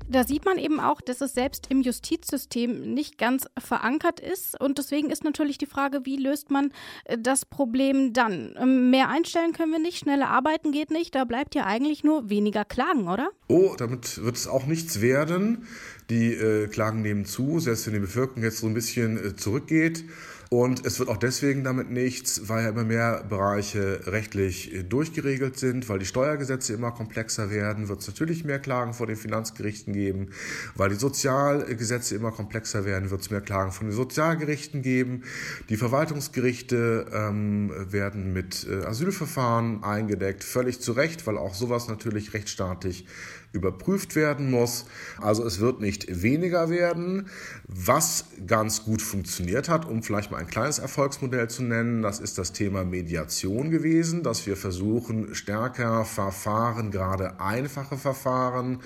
Da 0.07 0.23
sieht 0.23 0.45
man 0.45 0.57
eben 0.57 0.79
auch, 0.79 1.01
dass 1.01 1.21
es 1.21 1.33
selbst 1.33 1.67
im 1.71 1.81
Justizsystem 1.81 2.93
nicht 2.93 3.17
ganz 3.17 3.47
verankert 3.57 4.19
ist. 4.19 4.59
Und 4.59 4.77
deswegen 4.77 5.09
ist 5.09 5.23
natürlich 5.23 5.57
die 5.57 5.65
Frage, 5.65 6.01
wie 6.03 6.17
löst 6.17 6.51
man 6.51 6.71
äh, 7.05 7.17
das 7.17 7.45
Problem 7.45 8.13
dann? 8.13 8.55
Ähm, 8.59 8.91
mehr 8.91 9.09
einstellen 9.09 9.53
können 9.53 9.71
wir 9.71 9.79
nicht, 9.79 9.97
schneller 9.97 10.29
arbeiten 10.29 10.71
geht 10.71 10.91
nicht. 10.91 11.15
Da 11.15 11.23
bleibt 11.23 11.55
ja 11.55 11.65
eigentlich 11.65 12.03
nur 12.03 12.29
weniger 12.29 12.65
Klagen, 12.65 13.07
oder? 13.07 13.29
Oh, 13.47 13.75
damit 13.77 14.23
wird 14.23 14.35
es 14.35 14.47
auch 14.47 14.67
nichts 14.67 15.01
werden. 15.01 15.67
Die 16.09 16.33
äh, 16.33 16.67
Klagen 16.67 17.01
nehmen 17.01 17.25
zu, 17.25 17.59
selbst 17.59 17.87
wenn 17.87 17.93
die 17.93 17.99
Bevölkerung 17.99 18.43
jetzt 18.43 18.59
so 18.59 18.67
ein 18.67 18.75
bisschen 18.75 19.17
äh, 19.17 19.35
zurückgeht. 19.35 20.03
Und 20.55 20.85
es 20.85 20.99
wird 20.99 21.09
auch 21.09 21.17
deswegen 21.17 21.65
damit 21.65 21.91
nichts, 21.91 22.47
weil 22.47 22.63
ja 22.63 22.69
immer 22.69 22.85
mehr 22.85 23.25
Bereiche 23.27 23.99
rechtlich 24.07 24.73
äh, 24.73 24.83
durchgeregelt 24.83 25.59
sind, 25.59 25.89
weil 25.89 25.99
die 25.99 26.05
Steuergesetze 26.05 26.73
immer 26.73 26.93
komplexer 26.93 27.51
werden, 27.51 27.89
wird 27.89 27.99
es 27.99 28.07
natürlich 28.07 28.45
mehr 28.45 28.59
Klagen 28.59 28.93
vor 28.93 29.05
den 29.05 29.17
Finanzgerichten 29.17 29.91
geben, 29.91 30.29
weil 30.75 30.87
die 30.87 30.95
Sozialgesetze 30.95 32.15
immer 32.15 32.31
komplexer 32.31 32.85
werden, 32.85 33.09
wird 33.09 33.19
es 33.19 33.31
mehr 33.31 33.41
Klagen 33.41 33.73
von 33.73 33.87
den 33.87 33.93
Sozialgerichten 33.97 34.81
geben. 34.81 35.23
Die 35.67 35.75
Verwaltungsgerichte 35.75 37.07
ähm, 37.11 37.73
werden 37.91 38.31
mit 38.31 38.65
äh, 38.65 38.85
Asylverfahren 38.85 39.83
eingedeckt, 39.83 40.45
völlig 40.45 40.79
zu 40.79 40.93
Recht, 40.93 41.27
weil 41.27 41.37
auch 41.37 41.53
sowas 41.53 41.89
natürlich 41.89 42.33
rechtsstaatlich 42.33 43.05
überprüft 43.55 44.15
werden 44.15 44.51
muss. 44.51 44.85
Also 45.19 45.43
es 45.45 45.59
wird 45.59 45.81
nicht 45.81 46.21
weniger 46.21 46.69
werden. 46.69 47.27
Was 47.67 48.25
ganz 48.45 48.83
gut 48.83 49.01
funktioniert 49.01 49.69
hat, 49.69 49.85
um 49.85 50.03
vielleicht 50.03 50.29
mal 50.29 50.37
ein 50.45 50.51
kleines 50.51 50.79
Erfolgsmodell 50.79 51.49
zu 51.49 51.63
nennen, 51.63 52.01
das 52.01 52.19
ist 52.19 52.37
das 52.37 52.51
Thema 52.51 52.83
Mediation 52.83 53.71
gewesen, 53.71 54.21
dass 54.21 54.45
wir 54.45 54.55
versuchen, 54.55 55.33
stärker 55.33 56.05
Verfahren, 56.05 56.91
gerade 56.91 57.39
einfache 57.39 57.97
Verfahren, 57.97 58.79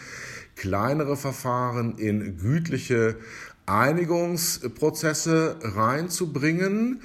kleinere 0.56 1.18
Verfahren 1.18 1.98
in 1.98 2.38
gütliche 2.38 3.18
Einigungsprozesse 3.66 5.58
reinzubringen. 5.62 7.02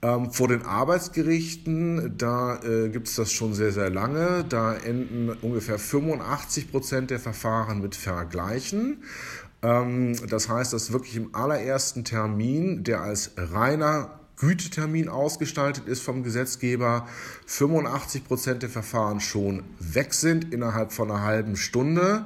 Ähm, 0.00 0.30
vor 0.30 0.46
den 0.46 0.62
Arbeitsgerichten, 0.62 2.16
da 2.16 2.60
äh, 2.62 2.88
gibt 2.88 3.08
es 3.08 3.16
das 3.16 3.32
schon 3.32 3.52
sehr, 3.52 3.72
sehr 3.72 3.90
lange. 3.90 4.44
Da 4.48 4.74
enden 4.74 5.30
ungefähr 5.42 5.78
85 5.78 6.70
Prozent 6.70 7.10
der 7.10 7.18
Verfahren 7.18 7.82
mit 7.82 7.96
Vergleichen. 7.96 9.02
Ähm, 9.62 10.16
das 10.28 10.48
heißt, 10.48 10.72
dass 10.72 10.92
wirklich 10.92 11.16
im 11.16 11.34
allerersten 11.34 12.04
Termin, 12.04 12.84
der 12.84 13.00
als 13.00 13.32
reiner 13.36 14.18
Gütetermin 14.36 15.08
ausgestaltet 15.08 15.88
ist 15.88 16.02
vom 16.02 16.22
Gesetzgeber, 16.22 17.08
85 17.46 18.24
Prozent 18.24 18.62
der 18.62 18.70
Verfahren 18.70 19.20
schon 19.20 19.64
weg 19.80 20.14
sind 20.14 20.52
innerhalb 20.54 20.92
von 20.92 21.10
einer 21.10 21.22
halben 21.22 21.56
Stunde 21.56 22.24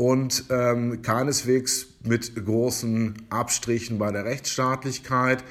und 0.00 0.44
ähm, 0.48 1.02
keineswegs 1.02 1.88
mit 2.02 2.34
großen 2.34 3.26
Abstrichen 3.28 3.98
bei 3.98 4.10
der 4.10 4.24
Rechtsstaatlichkeit. 4.24 5.44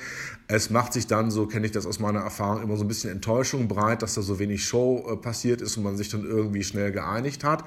Es 0.47 0.71
macht 0.71 0.93
sich 0.93 1.05
dann, 1.05 1.29
so 1.29 1.45
kenne 1.45 1.67
ich 1.67 1.71
das 1.71 1.85
aus 1.85 1.99
meiner 1.99 2.21
Erfahrung, 2.21 2.63
immer 2.63 2.75
so 2.75 2.83
ein 2.83 2.87
bisschen 2.87 3.11
Enttäuschung 3.11 3.67
breit, 3.67 4.01
dass 4.01 4.15
da 4.15 4.23
so 4.23 4.39
wenig 4.39 4.65
Show 4.65 5.07
äh, 5.07 5.17
passiert 5.17 5.61
ist 5.61 5.77
und 5.77 5.83
man 5.83 5.97
sich 5.97 6.09
dann 6.09 6.25
irgendwie 6.25 6.63
schnell 6.63 6.91
geeinigt 6.91 7.43
hat. 7.43 7.63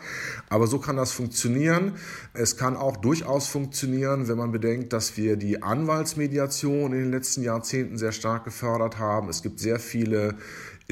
Aber 0.48 0.66
so 0.66 0.80
kann 0.80 0.96
das 0.96 1.12
funktionieren. 1.12 1.92
Es 2.34 2.56
kann 2.56 2.76
auch 2.76 2.96
durchaus 2.96 3.46
funktionieren, 3.46 4.26
wenn 4.26 4.36
man 4.36 4.50
bedenkt, 4.50 4.92
dass 4.92 5.16
wir 5.16 5.36
die 5.36 5.62
Anwaltsmediation 5.62 6.92
in 6.92 6.98
den 6.98 7.10
letzten 7.12 7.44
Jahrzehnten 7.44 7.96
sehr 7.96 8.10
stark 8.10 8.42
gefördert 8.42 8.98
haben. 8.98 9.28
Es 9.28 9.44
gibt 9.44 9.60
sehr 9.60 9.78
viele 9.78 10.34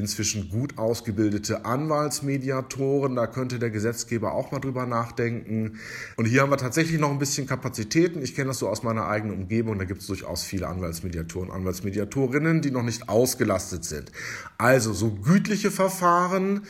inzwischen 0.00 0.48
gut 0.48 0.78
ausgebildete 0.78 1.64
Anwaltsmediatoren. 1.64 3.14
Da 3.14 3.26
könnte 3.26 3.58
der 3.58 3.70
Gesetzgeber 3.70 4.32
auch 4.32 4.50
mal 4.50 4.58
drüber 4.58 4.86
nachdenken. 4.86 5.78
Und 6.16 6.24
hier 6.24 6.42
haben 6.42 6.50
wir 6.50 6.56
tatsächlich 6.56 6.98
noch 6.98 7.10
ein 7.10 7.18
bisschen 7.18 7.46
Kapazitäten. 7.46 8.22
Ich 8.22 8.34
kenne 8.34 8.48
das 8.48 8.58
so 8.58 8.68
aus 8.68 8.82
meiner 8.82 9.06
eigenen 9.06 9.36
Umgebung. 9.36 9.78
Da 9.78 9.84
gibt 9.84 10.00
es 10.00 10.06
durchaus 10.08 10.42
viele 10.42 10.66
Anwaltsmediatoren, 10.66 11.50
Anwaltsmediatorinnen, 11.50 12.62
die 12.62 12.70
noch 12.70 12.82
nicht 12.82 13.08
ausgelastet 13.08 13.84
sind. 13.84 14.10
Also 14.58 14.92
so 14.92 15.12
gütliche 15.12 15.70
Verfahren, 15.70 16.62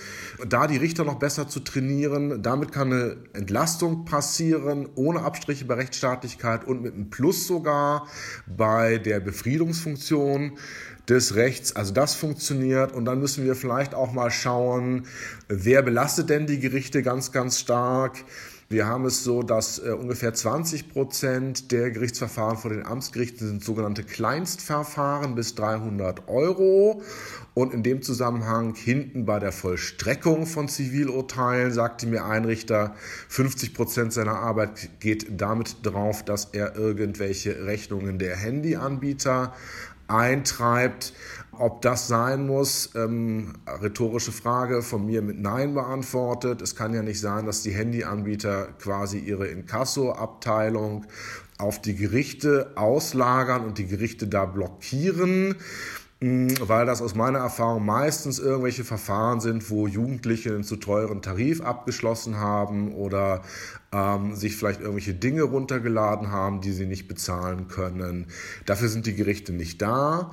da 0.47 0.67
die 0.67 0.77
Richter 0.77 1.05
noch 1.05 1.19
besser 1.19 1.49
zu 1.49 1.61
trainieren. 1.61 2.43
Damit 2.43 2.73
kann 2.73 2.93
eine 2.93 3.17
Entlastung 3.33 4.05
passieren, 4.05 4.89
ohne 4.95 5.23
Abstriche 5.23 5.65
bei 5.65 5.75
Rechtsstaatlichkeit 5.75 6.67
und 6.67 6.83
mit 6.83 6.95
einem 6.95 7.11
Plus 7.11 7.47
sogar 7.47 8.09
bei 8.47 8.99
der 8.99 9.21
Befriedungsfunktion 9.21 10.59
des 11.11 11.35
Rechts. 11.35 11.75
Also 11.75 11.93
das 11.93 12.15
funktioniert 12.15 12.93
und 12.93 13.05
dann 13.05 13.19
müssen 13.19 13.45
wir 13.45 13.57
vielleicht 13.57 13.95
auch 13.95 14.13
mal 14.13 14.31
schauen, 14.31 15.07
wer 15.49 15.83
belastet 15.83 16.31
denn 16.31 16.47
die 16.47 16.61
Gerichte 16.61 17.03
ganz, 17.03 17.33
ganz 17.33 17.59
stark. 17.59 18.25
Wir 18.73 18.87
haben 18.87 19.05
es 19.05 19.25
so, 19.25 19.43
dass 19.43 19.81
äh, 19.81 19.91
ungefähr 19.91 20.33
20 20.33 20.91
Prozent 20.91 21.73
der 21.73 21.91
Gerichtsverfahren 21.91 22.57
vor 22.57 22.71
den 22.71 22.87
Amtsgerichten 22.87 23.49
sind 23.49 23.65
sogenannte 23.65 24.05
Kleinstverfahren 24.05 25.35
bis 25.35 25.57
300 25.57 26.29
Euro. 26.29 27.03
Und 27.53 27.75
in 27.75 27.83
dem 27.83 28.01
Zusammenhang 28.01 28.77
hinten 28.77 29.27
bei 29.27 29.41
der 29.41 29.51
Vollstreckung 29.51 30.47
von 30.47 30.69
Zivilurteilen 30.69 31.73
sagte 31.73 32.07
mir 32.07 32.25
ein 32.25 32.45
Richter, 32.45 32.95
50 33.29 33.75
Prozent 33.75 34.13
seiner 34.13 34.37
Arbeit 34.37 35.01
geht 35.01 35.27
damit 35.31 35.79
drauf, 35.83 36.25
dass 36.25 36.45
er 36.53 36.77
irgendwelche 36.77 37.67
Rechnungen 37.67 38.21
der 38.21 38.37
Handyanbieter 38.37 39.53
eintreibt. 40.11 41.13
Ob 41.53 41.83
das 41.83 42.09
sein 42.09 42.47
muss, 42.47 42.91
ähm, 42.95 43.53
rhetorische 43.67 44.33
Frage 44.33 44.81
von 44.81 45.05
mir 45.05 45.21
mit 45.21 45.39
Nein 45.39 45.75
beantwortet. 45.75 46.63
Es 46.63 46.75
kann 46.75 46.95
ja 46.95 47.03
nicht 47.03 47.21
sein, 47.21 47.45
dass 47.45 47.63
die 47.63 47.73
Handyanbieter 47.73 48.69
quasi 48.79 49.19
ihre 49.19 49.47
Inkasso-Abteilung 49.49 51.05
auf 51.59 51.81
die 51.81 51.95
Gerichte 51.95 52.73
auslagern 52.77 53.65
und 53.65 53.77
die 53.77 53.87
Gerichte 53.87 54.27
da 54.27 54.47
blockieren. 54.47 55.57
Mm, 56.23 56.49
weil 56.61 56.85
das 56.85 57.01
aus 57.01 57.15
meiner 57.15 57.39
Erfahrung 57.39 57.85
meistens 57.87 58.39
irgendwelche 58.39 58.85
Verfahren 58.85 59.41
sind, 59.41 59.71
wo 59.71 59.87
Jugendliche 59.87 60.51
einen 60.51 60.65
zu 60.65 60.77
teuren 60.77 61.23
Tarif 61.23 61.63
abgeschlossen 61.63 62.37
haben 62.37 62.93
oder 62.93 63.43
ähm, 63.93 64.37
sich 64.37 64.55
vielleicht 64.57 64.81
irgendwelche 64.81 65.15
Dinge 65.15 65.43
runtergeladen 65.45 66.31
haben, 66.31 66.61
die 66.61 66.73
sie 66.73 66.87
nicht 66.87 67.09
bezahlen 67.09 67.69
können. 67.69 68.27
Dafür 68.67 68.89
sind 68.89 69.07
die 69.07 69.15
Gerichte 69.15 69.53
nicht 69.55 69.81
da. 69.81 70.31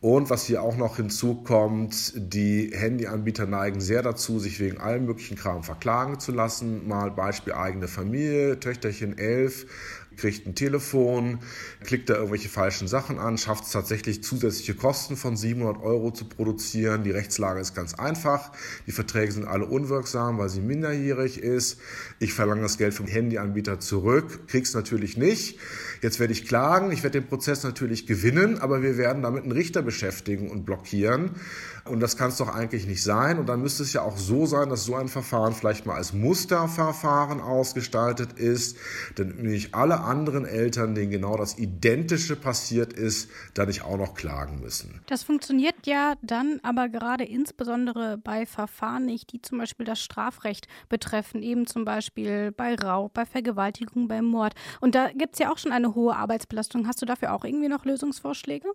Und 0.00 0.30
was 0.30 0.44
hier 0.44 0.62
auch 0.62 0.76
noch 0.76 0.96
hinzukommt, 0.96 2.12
die 2.14 2.70
Handyanbieter 2.72 3.46
neigen 3.46 3.80
sehr 3.80 4.02
dazu, 4.02 4.38
sich 4.38 4.60
wegen 4.60 4.78
allem 4.78 5.06
möglichen 5.06 5.36
Kram 5.36 5.62
verklagen 5.64 6.20
zu 6.20 6.32
lassen. 6.32 6.86
Mal 6.86 7.10
Beispiel 7.10 7.54
eigene 7.54 7.88
Familie, 7.88 8.60
Töchterchen 8.60 9.16
elf, 9.18 9.66
kriegt 10.16 10.46
ein 10.46 10.54
Telefon, 10.54 11.38
klickt 11.84 12.10
da 12.10 12.14
irgendwelche 12.14 12.48
falschen 12.48 12.88
Sachen 12.88 13.18
an, 13.18 13.38
schafft 13.38 13.64
es 13.64 13.72
tatsächlich 13.72 14.22
zusätzliche 14.22 14.74
Kosten 14.74 15.16
von 15.16 15.36
700 15.36 15.82
Euro 15.82 16.10
zu 16.10 16.24
produzieren. 16.24 17.04
Die 17.04 17.10
Rechtslage 17.10 17.60
ist 17.60 17.74
ganz 17.74 17.94
einfach. 17.94 18.52
Die 18.86 18.92
Verträge 18.92 19.32
sind 19.32 19.46
alle 19.46 19.66
unwirksam, 19.66 20.38
weil 20.38 20.48
sie 20.48 20.60
minderjährig 20.60 21.38
ist. 21.38 21.78
Ich 22.18 22.32
verlange 22.32 22.62
das 22.62 22.78
Geld 22.78 22.94
vom 22.94 23.06
Handyanbieter 23.06 23.80
zurück, 23.80 24.46
krieg's 24.48 24.74
natürlich 24.74 25.16
nicht. 25.16 25.58
Jetzt 26.02 26.20
werde 26.20 26.32
ich 26.32 26.46
klagen, 26.46 26.92
ich 26.92 27.02
werde 27.02 27.20
den 27.20 27.28
Prozess 27.28 27.62
natürlich 27.62 28.06
gewinnen, 28.06 28.58
aber 28.58 28.82
wir 28.82 28.96
werden 28.96 29.22
damit 29.22 29.44
einen 29.44 29.52
Richter 29.52 29.82
beschäftigen 29.82 30.50
und 30.50 30.64
blockieren. 30.64 31.30
Und 31.84 32.00
das 32.00 32.16
kann 32.16 32.30
es 32.30 32.36
doch 32.36 32.52
eigentlich 32.52 32.86
nicht 32.86 33.02
sein. 33.02 33.38
Und 33.38 33.48
dann 33.48 33.62
müsste 33.62 33.82
es 33.82 33.92
ja 33.92 34.02
auch 34.02 34.18
so 34.18 34.46
sein, 34.46 34.68
dass 34.68 34.84
so 34.84 34.96
ein 34.96 35.08
Verfahren 35.08 35.54
vielleicht 35.54 35.86
mal 35.86 35.94
als 35.94 36.12
Musterverfahren 36.12 37.40
ausgestaltet 37.40 38.32
ist, 38.34 38.76
denn 39.18 39.36
nicht 39.36 39.74
alle 39.74 40.00
anderen 40.06 40.44
Eltern, 40.44 40.94
denen 40.94 41.10
genau 41.10 41.36
das 41.36 41.58
Identische 41.58 42.36
passiert 42.36 42.92
ist, 42.92 43.30
da 43.54 43.66
nicht 43.66 43.82
auch 43.82 43.96
noch 43.96 44.14
klagen 44.14 44.60
müssen. 44.60 45.00
Das 45.06 45.22
funktioniert 45.22 45.74
ja 45.86 46.14
dann 46.22 46.60
aber 46.62 46.88
gerade 46.88 47.24
insbesondere 47.24 48.18
bei 48.18 48.46
Verfahren 48.46 49.04
nicht, 49.06 49.32
die 49.32 49.42
zum 49.42 49.58
Beispiel 49.58 49.86
das 49.86 50.00
Strafrecht 50.00 50.68
betreffen, 50.88 51.42
eben 51.42 51.66
zum 51.66 51.84
Beispiel 51.84 52.52
bei 52.52 52.74
Raub, 52.74 53.14
bei 53.14 53.26
Vergewaltigung, 53.26 54.08
bei 54.08 54.22
Mord. 54.22 54.54
Und 54.80 54.94
da 54.94 55.10
gibt 55.10 55.34
es 55.34 55.38
ja 55.40 55.52
auch 55.52 55.58
schon 55.58 55.72
eine 55.72 55.94
hohe 55.94 56.16
Arbeitsbelastung. 56.16 56.86
Hast 56.86 57.02
du 57.02 57.06
dafür 57.06 57.32
auch 57.32 57.44
irgendwie 57.44 57.68
noch 57.68 57.84
Lösungsvorschläge? 57.84 58.68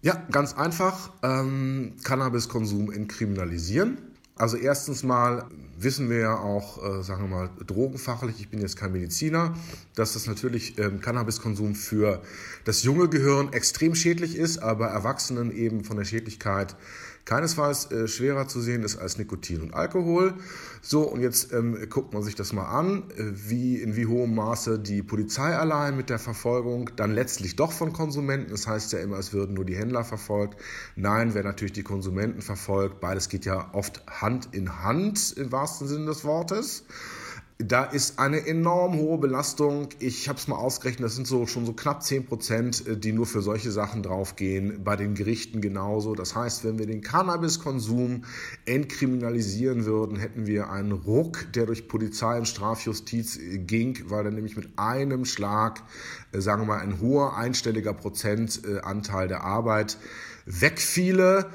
Ja, 0.00 0.14
ganz 0.30 0.54
einfach. 0.54 1.10
Ähm, 1.22 1.96
Cannabiskonsum 2.04 2.92
entkriminalisieren. 2.92 3.98
Also 4.38 4.56
erstens 4.56 5.02
mal 5.02 5.46
wissen 5.80 6.08
wir 6.10 6.18
ja 6.18 6.36
auch, 6.36 6.78
äh, 6.78 7.02
sagen 7.02 7.22
wir 7.22 7.28
mal, 7.28 7.50
drogenfachlich, 7.66 8.36
ich 8.38 8.48
bin 8.48 8.60
jetzt 8.60 8.76
kein 8.76 8.92
Mediziner, 8.92 9.54
dass 9.96 10.12
das 10.12 10.26
natürlich 10.26 10.78
ähm, 10.78 11.00
Cannabiskonsum 11.00 11.74
für 11.74 12.22
das 12.64 12.84
junge 12.84 13.08
Gehirn 13.08 13.52
extrem 13.52 13.96
schädlich 13.96 14.36
ist, 14.36 14.58
aber 14.58 14.88
Erwachsenen 14.88 15.50
eben 15.50 15.82
von 15.82 15.96
der 15.96 16.04
Schädlichkeit 16.04 16.76
keinesfalls 17.28 17.90
äh, 17.92 18.08
schwerer 18.08 18.48
zu 18.48 18.62
sehen 18.62 18.82
ist 18.82 18.96
als 18.96 19.18
Nikotin 19.18 19.60
und 19.60 19.74
Alkohol. 19.74 20.32
So, 20.80 21.02
und 21.02 21.20
jetzt 21.20 21.52
ähm, 21.52 21.76
guckt 21.90 22.14
man 22.14 22.22
sich 22.22 22.34
das 22.34 22.54
mal 22.54 22.64
an, 22.64 23.02
äh, 23.18 23.24
wie 23.34 23.76
in 23.82 23.96
wie 23.96 24.06
hohem 24.06 24.34
Maße 24.34 24.78
die 24.78 25.02
Polizei 25.02 25.54
allein 25.54 25.94
mit 25.94 26.08
der 26.08 26.18
Verfolgung 26.18 26.88
dann 26.96 27.12
letztlich 27.12 27.54
doch 27.54 27.72
von 27.72 27.92
Konsumenten, 27.92 28.50
das 28.50 28.66
heißt 28.66 28.94
ja 28.94 29.00
immer, 29.00 29.18
es 29.18 29.34
würden 29.34 29.54
nur 29.54 29.66
die 29.66 29.76
Händler 29.76 30.04
verfolgt. 30.04 30.58
Nein, 30.96 31.34
wer 31.34 31.44
natürlich 31.44 31.74
die 31.74 31.82
Konsumenten 31.82 32.40
verfolgt, 32.40 32.98
beides 32.98 33.28
geht 33.28 33.44
ja 33.44 33.74
oft 33.74 34.02
Hand 34.08 34.48
in 34.52 34.82
Hand 34.82 35.34
im 35.36 35.52
wahrsten 35.52 35.86
Sinne 35.86 36.06
des 36.06 36.24
Wortes. 36.24 36.84
Da 37.60 37.82
ist 37.82 38.20
eine 38.20 38.46
enorm 38.46 38.98
hohe 38.98 39.18
Belastung. 39.18 39.88
Ich 39.98 40.28
habe 40.28 40.38
es 40.38 40.46
mal 40.46 40.54
ausgerechnet, 40.54 41.06
das 41.06 41.16
sind 41.16 41.26
so 41.26 41.44
schon 41.48 41.66
so 41.66 41.72
knapp 41.72 42.04
10 42.04 42.26
Prozent, 42.26 42.86
äh, 42.86 42.96
die 42.96 43.10
nur 43.10 43.26
für 43.26 43.42
solche 43.42 43.72
Sachen 43.72 44.04
draufgehen. 44.04 44.84
Bei 44.84 44.94
den 44.94 45.16
Gerichten 45.16 45.60
genauso. 45.60 46.14
Das 46.14 46.36
heißt, 46.36 46.62
wenn 46.62 46.78
wir 46.78 46.86
den 46.86 47.00
Cannabiskonsum 47.00 48.22
entkriminalisieren 48.64 49.86
würden, 49.86 50.18
hätten 50.18 50.46
wir 50.46 50.70
einen 50.70 50.92
Ruck, 50.92 51.52
der 51.52 51.66
durch 51.66 51.88
Polizei 51.88 52.38
und 52.38 52.46
Strafjustiz 52.46 53.36
äh, 53.38 53.58
ging, 53.58 54.04
weil 54.06 54.22
dann 54.22 54.36
nämlich 54.36 54.56
mit 54.56 54.78
einem 54.78 55.24
Schlag, 55.24 55.82
äh, 56.30 56.40
sagen 56.40 56.62
wir 56.62 56.66
mal, 56.66 56.78
ein 56.78 57.00
hoher 57.00 57.36
einstelliger 57.36 57.92
Prozentanteil 57.92 59.26
der 59.26 59.42
Arbeit 59.42 59.98
wegfiele. 60.46 61.50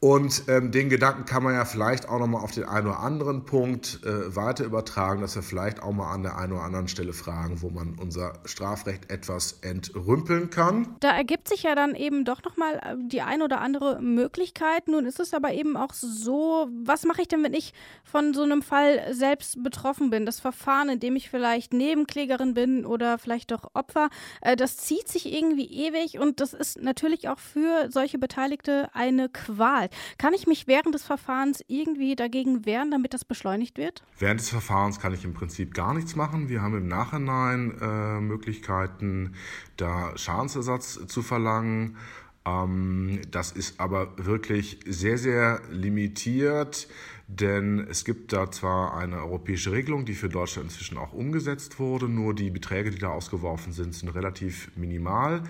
Und 0.00 0.44
ähm, 0.46 0.70
den 0.70 0.88
Gedanken 0.88 1.24
kann 1.24 1.42
man 1.42 1.54
ja 1.54 1.64
vielleicht 1.64 2.08
auch 2.08 2.20
nochmal 2.20 2.42
auf 2.44 2.52
den 2.52 2.64
einen 2.64 2.86
oder 2.86 3.00
anderen 3.00 3.44
Punkt 3.44 4.00
äh, 4.04 4.36
weiter 4.36 4.64
übertragen, 4.64 5.20
dass 5.20 5.34
wir 5.34 5.42
vielleicht 5.42 5.82
auch 5.82 5.92
mal 5.92 6.12
an 6.12 6.22
der 6.22 6.38
einen 6.38 6.52
oder 6.52 6.62
anderen 6.62 6.86
Stelle 6.86 7.12
fragen, 7.12 7.62
wo 7.62 7.70
man 7.70 7.96
unser 8.00 8.34
Strafrecht 8.44 9.10
etwas 9.10 9.58
entrümpeln 9.62 10.50
kann. 10.50 10.94
Da 11.00 11.10
ergibt 11.10 11.48
sich 11.48 11.64
ja 11.64 11.74
dann 11.74 11.96
eben 11.96 12.24
doch 12.24 12.44
nochmal 12.44 12.76
äh, 12.76 12.94
die 13.08 13.22
eine 13.22 13.42
oder 13.42 13.60
andere 13.60 14.00
Möglichkeit. 14.00 14.86
Nun 14.86 15.04
ist 15.04 15.18
es 15.18 15.34
aber 15.34 15.52
eben 15.52 15.76
auch 15.76 15.92
so, 15.92 16.68
was 16.84 17.04
mache 17.04 17.22
ich 17.22 17.28
denn, 17.28 17.42
wenn 17.42 17.54
ich 17.54 17.74
von 18.04 18.34
so 18.34 18.42
einem 18.42 18.62
Fall 18.62 19.12
selbst 19.12 19.64
betroffen 19.64 20.10
bin? 20.10 20.26
Das 20.26 20.38
Verfahren, 20.38 20.90
in 20.90 21.00
dem 21.00 21.16
ich 21.16 21.28
vielleicht 21.28 21.72
Nebenklägerin 21.72 22.54
bin 22.54 22.86
oder 22.86 23.18
vielleicht 23.18 23.50
doch 23.50 23.70
Opfer, 23.74 24.10
äh, 24.42 24.54
das 24.54 24.76
zieht 24.76 25.08
sich 25.08 25.32
irgendwie 25.32 25.66
ewig 25.66 26.20
und 26.20 26.38
das 26.38 26.52
ist 26.52 26.80
natürlich 26.80 27.28
auch 27.28 27.40
für 27.40 27.90
solche 27.90 28.18
Beteiligte 28.18 28.90
eine 28.92 29.28
Qual. 29.28 29.87
Kann 30.18 30.34
ich 30.34 30.46
mich 30.46 30.66
während 30.66 30.94
des 30.94 31.04
Verfahrens 31.04 31.62
irgendwie 31.68 32.16
dagegen 32.16 32.66
wehren, 32.66 32.90
damit 32.90 33.14
das 33.14 33.24
beschleunigt 33.24 33.78
wird? 33.78 34.02
Während 34.18 34.40
des 34.40 34.50
Verfahrens 34.50 35.00
kann 35.00 35.14
ich 35.14 35.24
im 35.24 35.34
Prinzip 35.34 35.74
gar 35.74 35.94
nichts 35.94 36.16
machen. 36.16 36.48
Wir 36.48 36.62
haben 36.62 36.76
im 36.76 36.88
Nachhinein 36.88 37.78
äh, 37.80 38.20
Möglichkeiten, 38.20 39.34
da 39.76 40.16
Schadensersatz 40.16 41.06
zu 41.06 41.22
verlangen. 41.22 41.96
Ähm, 42.44 43.20
das 43.30 43.52
ist 43.52 43.80
aber 43.80 44.12
wirklich 44.16 44.80
sehr, 44.86 45.18
sehr 45.18 45.60
limitiert, 45.70 46.88
denn 47.28 47.86
es 47.90 48.06
gibt 48.06 48.32
da 48.32 48.50
zwar 48.50 48.96
eine 48.96 49.18
europäische 49.18 49.70
Regelung, 49.70 50.06
die 50.06 50.14
für 50.14 50.30
Deutschland 50.30 50.70
inzwischen 50.70 50.96
auch 50.96 51.12
umgesetzt 51.12 51.78
wurde, 51.78 52.08
nur 52.08 52.34
die 52.34 52.48
Beträge, 52.48 52.90
die 52.90 52.98
da 52.98 53.10
ausgeworfen 53.10 53.74
sind, 53.74 53.94
sind 53.94 54.08
relativ 54.08 54.70
minimal. 54.76 55.42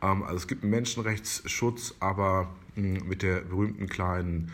Ähm, 0.00 0.22
also 0.22 0.36
es 0.36 0.46
gibt 0.46 0.62
einen 0.62 0.70
Menschenrechtsschutz, 0.70 1.96
aber 1.98 2.54
hm, 2.76 3.08
mit 3.08 3.22
der 3.22 3.40
berühmten 3.40 3.88
kleinen 3.88 4.52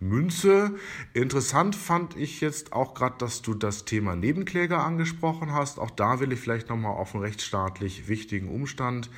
Münze. 0.00 0.74
Interessant 1.12 1.76
fand 1.76 2.16
ich 2.16 2.40
jetzt 2.40 2.72
auch 2.72 2.94
gerade, 2.94 3.16
dass 3.18 3.42
du 3.42 3.52
das 3.52 3.84
Thema 3.84 4.16
Nebenkläger 4.16 4.82
angesprochen 4.82 5.52
hast. 5.52 5.78
Auch 5.78 5.90
da 5.90 6.18
will 6.18 6.32
ich 6.32 6.40
vielleicht 6.40 6.70
nochmal 6.70 6.92
auf 6.92 7.14
einen 7.14 7.24
rechtsstaatlich 7.24 8.08
wichtigen 8.08 8.48
Umstand 8.48 9.10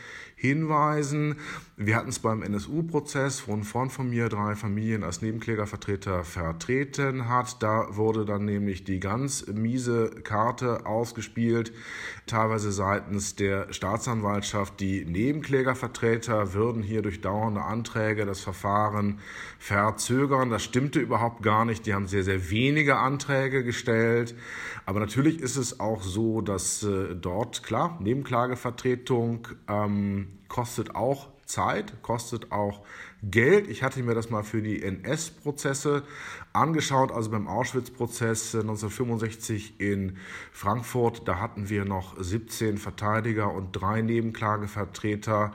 hinweisen. 0.44 1.37
Wir 1.76 1.96
hatten 1.96 2.11
es 2.11 2.18
beim 2.18 2.42
NSU-Prozess, 2.42 3.48
wo 3.48 3.52
ein 3.52 3.64
Freund 3.64 3.90
von 3.90 4.11
mir 4.11 4.28
drei 4.28 4.54
Familien 4.54 5.02
als 5.02 5.22
Nebenklägervertreter 5.22 6.22
vertreten 6.22 7.28
hat. 7.28 7.62
Da 7.62 7.96
wurde 7.96 8.26
dann 8.26 8.44
nämlich 8.44 8.85
die 8.85 9.00
ganz 9.00 9.46
miese 9.46 10.11
Karte 10.22 10.85
ausgespielt, 10.85 11.72
teilweise 12.26 12.70
seitens 12.72 13.37
der 13.37 13.72
Staatsanwaltschaft. 13.72 14.78
Die 14.80 15.04
Nebenklägervertreter 15.07 16.52
würden 16.52 16.83
hier 16.83 17.00
durch 17.00 17.22
dauernde 17.22 17.62
Anträge 17.62 18.26
das 18.26 18.40
Verfahren 18.40 19.18
verzögern. 19.59 20.50
Das 20.50 20.62
stimmte 20.62 21.00
überhaupt 21.00 21.42
gar 21.42 21.64
nicht. 21.64 21.87
Die 21.87 21.94
haben 21.94 22.07
sehr, 22.07 22.22
sehr 22.22 22.50
wenige 22.50 22.98
Anträge 22.98 23.64
gestellt. 23.64 24.37
Aber 24.85 25.00
natürlich 25.00 25.40
ist 25.40 25.57
es 25.57 25.80
auch 25.80 26.02
so, 26.02 26.42
dass 26.42 26.83
äh, 26.83 27.16
dort, 27.16 27.62
klar, 27.62 27.98
Nebenklagevertretung 28.00 29.48
ähm, 29.66 30.28
kostet 30.49 30.94
auch 30.94 31.29
Zeit, 31.47 32.03
kostet 32.03 32.53
auch 32.53 32.83
Geld. 33.23 33.68
Ich 33.68 33.83
hatte 33.83 34.03
mir 34.03 34.14
das 34.14 34.31
mal 34.31 34.42
für 34.42 34.62
die 34.62 34.83
NS-Prozesse 34.83 36.03
angeschaut, 36.53 37.12
also 37.12 37.31
beim 37.31 37.49
Auschwitz-Prozess 37.49 38.55
1965 38.55 39.81
äh, 39.81 39.92
in 39.92 40.16
Frankfurt. 40.53 41.27
Da 41.29 41.40
hatten 41.40 41.68
wir 41.68 41.85
noch 41.85 42.16
17 42.18 42.79
Verteidiger 42.79 43.53
und 43.53 43.73
drei 43.73 44.03
Nebenklagevertreter. 44.03 45.53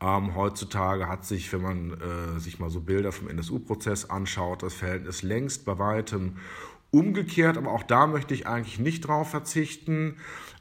Ähm, 0.00 0.34
heutzutage 0.34 1.08
hat 1.08 1.24
sich, 1.24 1.52
wenn 1.52 1.62
man 1.62 1.92
äh, 1.92 2.40
sich 2.40 2.58
mal 2.58 2.70
so 2.70 2.80
Bilder 2.80 3.12
vom 3.12 3.28
NSU-Prozess 3.28 4.10
anschaut, 4.10 4.62
das 4.62 4.74
Verhältnis 4.74 5.22
längst 5.22 5.64
bei 5.64 5.78
weitem 5.78 6.36
umgekehrt. 6.92 7.58
Aber 7.58 7.72
auch 7.72 7.82
da 7.82 8.06
möchte 8.06 8.34
ich 8.34 8.46
eigentlich 8.46 8.78
nicht 8.78 9.08
drauf 9.08 9.30
verzichten 9.30 10.16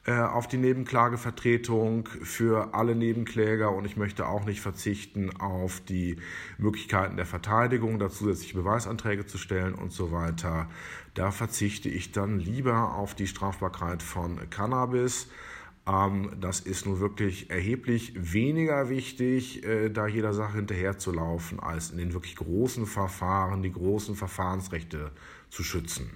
äh, 0.08 0.18
auf 0.20 0.48
die 0.48 0.58
Nebenklagevertretung 0.58 2.08
für 2.24 2.74
alle 2.74 2.96
Nebenkläger 2.96 3.72
und 3.72 3.86
ich 3.86 3.98
möchte 3.98 4.28
auch 4.28 4.46
nicht 4.46 4.60
verzichten 4.60 5.30
auf 5.40 5.80
die 5.82 6.16
Möglichkeiten 6.58 7.18
der 7.18 7.28
Verteidigung, 7.28 8.00
da 8.00 8.10
zusätzliche 8.10 8.56
Beweisanträge 8.56 9.28
zu 9.28 9.38
stellen 9.38 9.76
und 9.76 9.92
so 9.92 10.12
weiter. 10.12 10.68
Da 11.14 11.30
verzichte 11.30 11.88
ich 11.88 12.12
dann 12.12 12.40
lieber 12.40 12.96
auf 12.96 13.14
die 13.14 13.28
Strafbarkeit 13.28 14.02
von 14.02 14.50
Cannabis. 14.50 15.30
Ähm, 15.88 16.32
das 16.40 16.60
ist 16.60 16.86
nun 16.86 17.00
wirklich 17.00 17.50
erheblich 17.50 18.14
weniger 18.16 18.90
wichtig, 18.90 19.64
äh, 19.64 19.90
da 19.90 20.08
jeder 20.08 20.34
Sache 20.34 20.58
hinterherzulaufen, 20.58 21.60
als 21.60 21.92
in 21.92 21.98
den 21.98 22.14
wirklich 22.14 22.36
großen 22.36 22.86
Verfahren 22.86 23.64
die 23.64 23.72
großen 23.72 24.16
Verfahrensrechte 24.16 25.12
zu 25.50 25.64
schützen. 25.64 26.12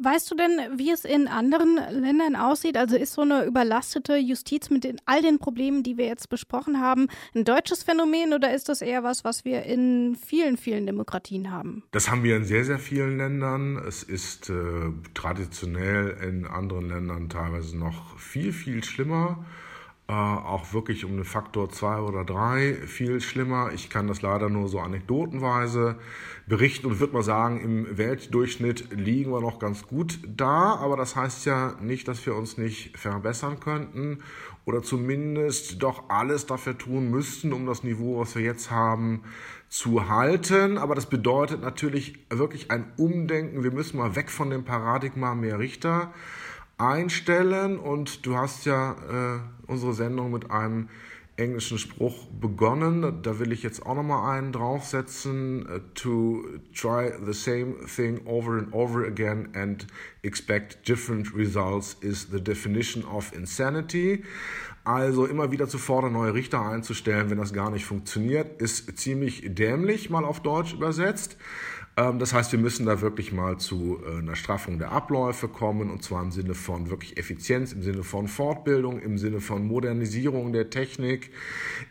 Weißt 0.00 0.30
du 0.30 0.36
denn, 0.36 0.78
wie 0.78 0.90
es 0.90 1.04
in 1.04 1.26
anderen 1.26 1.76
Ländern 1.90 2.36
aussieht? 2.36 2.76
Also 2.76 2.96
ist 2.96 3.14
so 3.14 3.22
eine 3.22 3.44
überlastete 3.44 4.16
Justiz 4.16 4.70
mit 4.70 4.84
den, 4.84 5.00
all 5.06 5.22
den 5.22 5.38
Problemen, 5.38 5.82
die 5.82 5.96
wir 5.96 6.06
jetzt 6.06 6.28
besprochen 6.28 6.80
haben, 6.80 7.08
ein 7.34 7.44
deutsches 7.44 7.82
Phänomen 7.82 8.32
oder 8.32 8.54
ist 8.54 8.68
das 8.68 8.80
eher 8.80 9.02
was, 9.02 9.24
was 9.24 9.44
wir 9.44 9.64
in 9.64 10.16
vielen, 10.16 10.56
vielen 10.56 10.86
Demokratien 10.86 11.50
haben? 11.50 11.82
Das 11.90 12.10
haben 12.10 12.22
wir 12.22 12.36
in 12.36 12.44
sehr, 12.44 12.64
sehr 12.64 12.78
vielen 12.78 13.18
Ländern. 13.18 13.76
Es 13.76 14.04
ist 14.04 14.50
äh, 14.50 14.54
traditionell 15.14 16.16
in 16.22 16.46
anderen 16.46 16.88
Ländern 16.88 17.28
teilweise 17.28 17.76
noch 17.76 18.18
viel, 18.18 18.52
viel 18.52 18.84
schlimmer. 18.84 19.44
Äh, 20.08 20.12
auch 20.12 20.72
wirklich 20.72 21.04
um 21.04 21.12
einen 21.12 21.24
Faktor 21.24 21.68
zwei 21.68 22.00
oder 22.00 22.24
drei 22.24 22.72
viel 22.86 23.20
schlimmer. 23.20 23.72
Ich 23.74 23.90
kann 23.90 24.06
das 24.06 24.22
leider 24.22 24.48
nur 24.48 24.68
so 24.68 24.80
anekdotenweise 24.80 25.96
berichten 26.46 26.86
und 26.86 26.98
würde 26.98 27.12
mal 27.12 27.22
sagen, 27.22 27.60
im 27.60 27.98
Weltdurchschnitt 27.98 28.90
liegen 28.90 29.30
wir 29.30 29.42
noch 29.42 29.58
ganz 29.58 29.86
gut 29.86 30.18
da, 30.26 30.76
aber 30.76 30.96
das 30.96 31.14
heißt 31.14 31.44
ja 31.44 31.74
nicht, 31.82 32.08
dass 32.08 32.24
wir 32.24 32.34
uns 32.34 32.56
nicht 32.56 32.96
verbessern 32.96 33.60
könnten 33.60 34.20
oder 34.64 34.82
zumindest 34.82 35.82
doch 35.82 36.08
alles 36.08 36.46
dafür 36.46 36.78
tun 36.78 37.10
müssten, 37.10 37.52
um 37.52 37.66
das 37.66 37.84
Niveau, 37.84 38.18
was 38.18 38.34
wir 38.34 38.42
jetzt 38.42 38.70
haben, 38.70 39.24
zu 39.68 40.08
halten. 40.08 40.78
Aber 40.78 40.94
das 40.94 41.04
bedeutet 41.04 41.60
natürlich 41.60 42.18
wirklich 42.30 42.70
ein 42.70 42.90
Umdenken. 42.96 43.62
Wir 43.62 43.72
müssen 43.72 43.98
mal 43.98 44.16
weg 44.16 44.30
von 44.30 44.48
dem 44.48 44.64
Paradigma 44.64 45.34
mehr 45.34 45.58
Richter 45.58 46.14
einstellen. 46.78 47.78
Und 47.78 48.24
du 48.26 48.36
hast 48.36 48.64
ja 48.64 48.92
äh, 48.92 49.40
unsere 49.66 49.92
Sendung 49.92 50.30
mit 50.30 50.50
einem 50.50 50.88
englischen 51.38 51.78
Spruch 51.78 52.26
begonnen. 52.26 53.22
Da 53.22 53.38
will 53.38 53.52
ich 53.52 53.62
jetzt 53.62 53.86
auch 53.86 53.94
nochmal 53.94 54.36
einen 54.36 54.52
draufsetzen. 54.52 55.66
Uh, 55.68 55.78
to 55.94 56.44
try 56.74 57.12
the 57.24 57.32
same 57.32 57.74
thing 57.86 58.20
over 58.26 58.58
and 58.58 58.72
over 58.72 59.06
again 59.06 59.48
and 59.54 59.86
expect 60.22 60.86
different 60.88 61.34
results 61.34 61.96
is 62.00 62.28
the 62.30 62.40
definition 62.40 63.04
of 63.04 63.32
insanity. 63.32 64.24
Also 64.84 65.26
immer 65.26 65.52
wieder 65.52 65.68
zu 65.68 65.78
fordern, 65.78 66.14
neue 66.14 66.34
Richter 66.34 66.66
einzustellen, 66.66 67.30
wenn 67.30 67.38
das 67.38 67.52
gar 67.52 67.70
nicht 67.70 67.84
funktioniert, 67.84 68.60
ist 68.60 68.98
ziemlich 68.98 69.42
dämlich, 69.46 70.08
mal 70.08 70.24
auf 70.24 70.40
Deutsch 70.40 70.72
übersetzt. 70.72 71.36
Ähm, 71.98 72.18
das 72.20 72.32
heißt, 72.32 72.52
wir 72.52 72.60
müssen 72.60 72.86
da 72.86 73.00
wirklich 73.00 73.32
mal 73.32 73.58
zu 73.58 73.98
äh, 74.06 74.18
einer 74.18 74.36
Straffung 74.36 74.78
der 74.78 74.92
Abläufe 74.92 75.48
kommen, 75.48 75.90
und 75.90 76.04
zwar 76.04 76.22
im 76.22 76.30
Sinne 76.30 76.54
von 76.54 76.90
wirklich 76.90 77.18
Effizienz, 77.18 77.72
im 77.72 77.82
Sinne 77.82 78.04
von 78.04 78.28
Fortbildung, 78.28 79.00
im 79.00 79.18
Sinne 79.18 79.40
von 79.40 79.66
Modernisierung 79.66 80.52
der 80.52 80.70
Technik, 80.70 81.32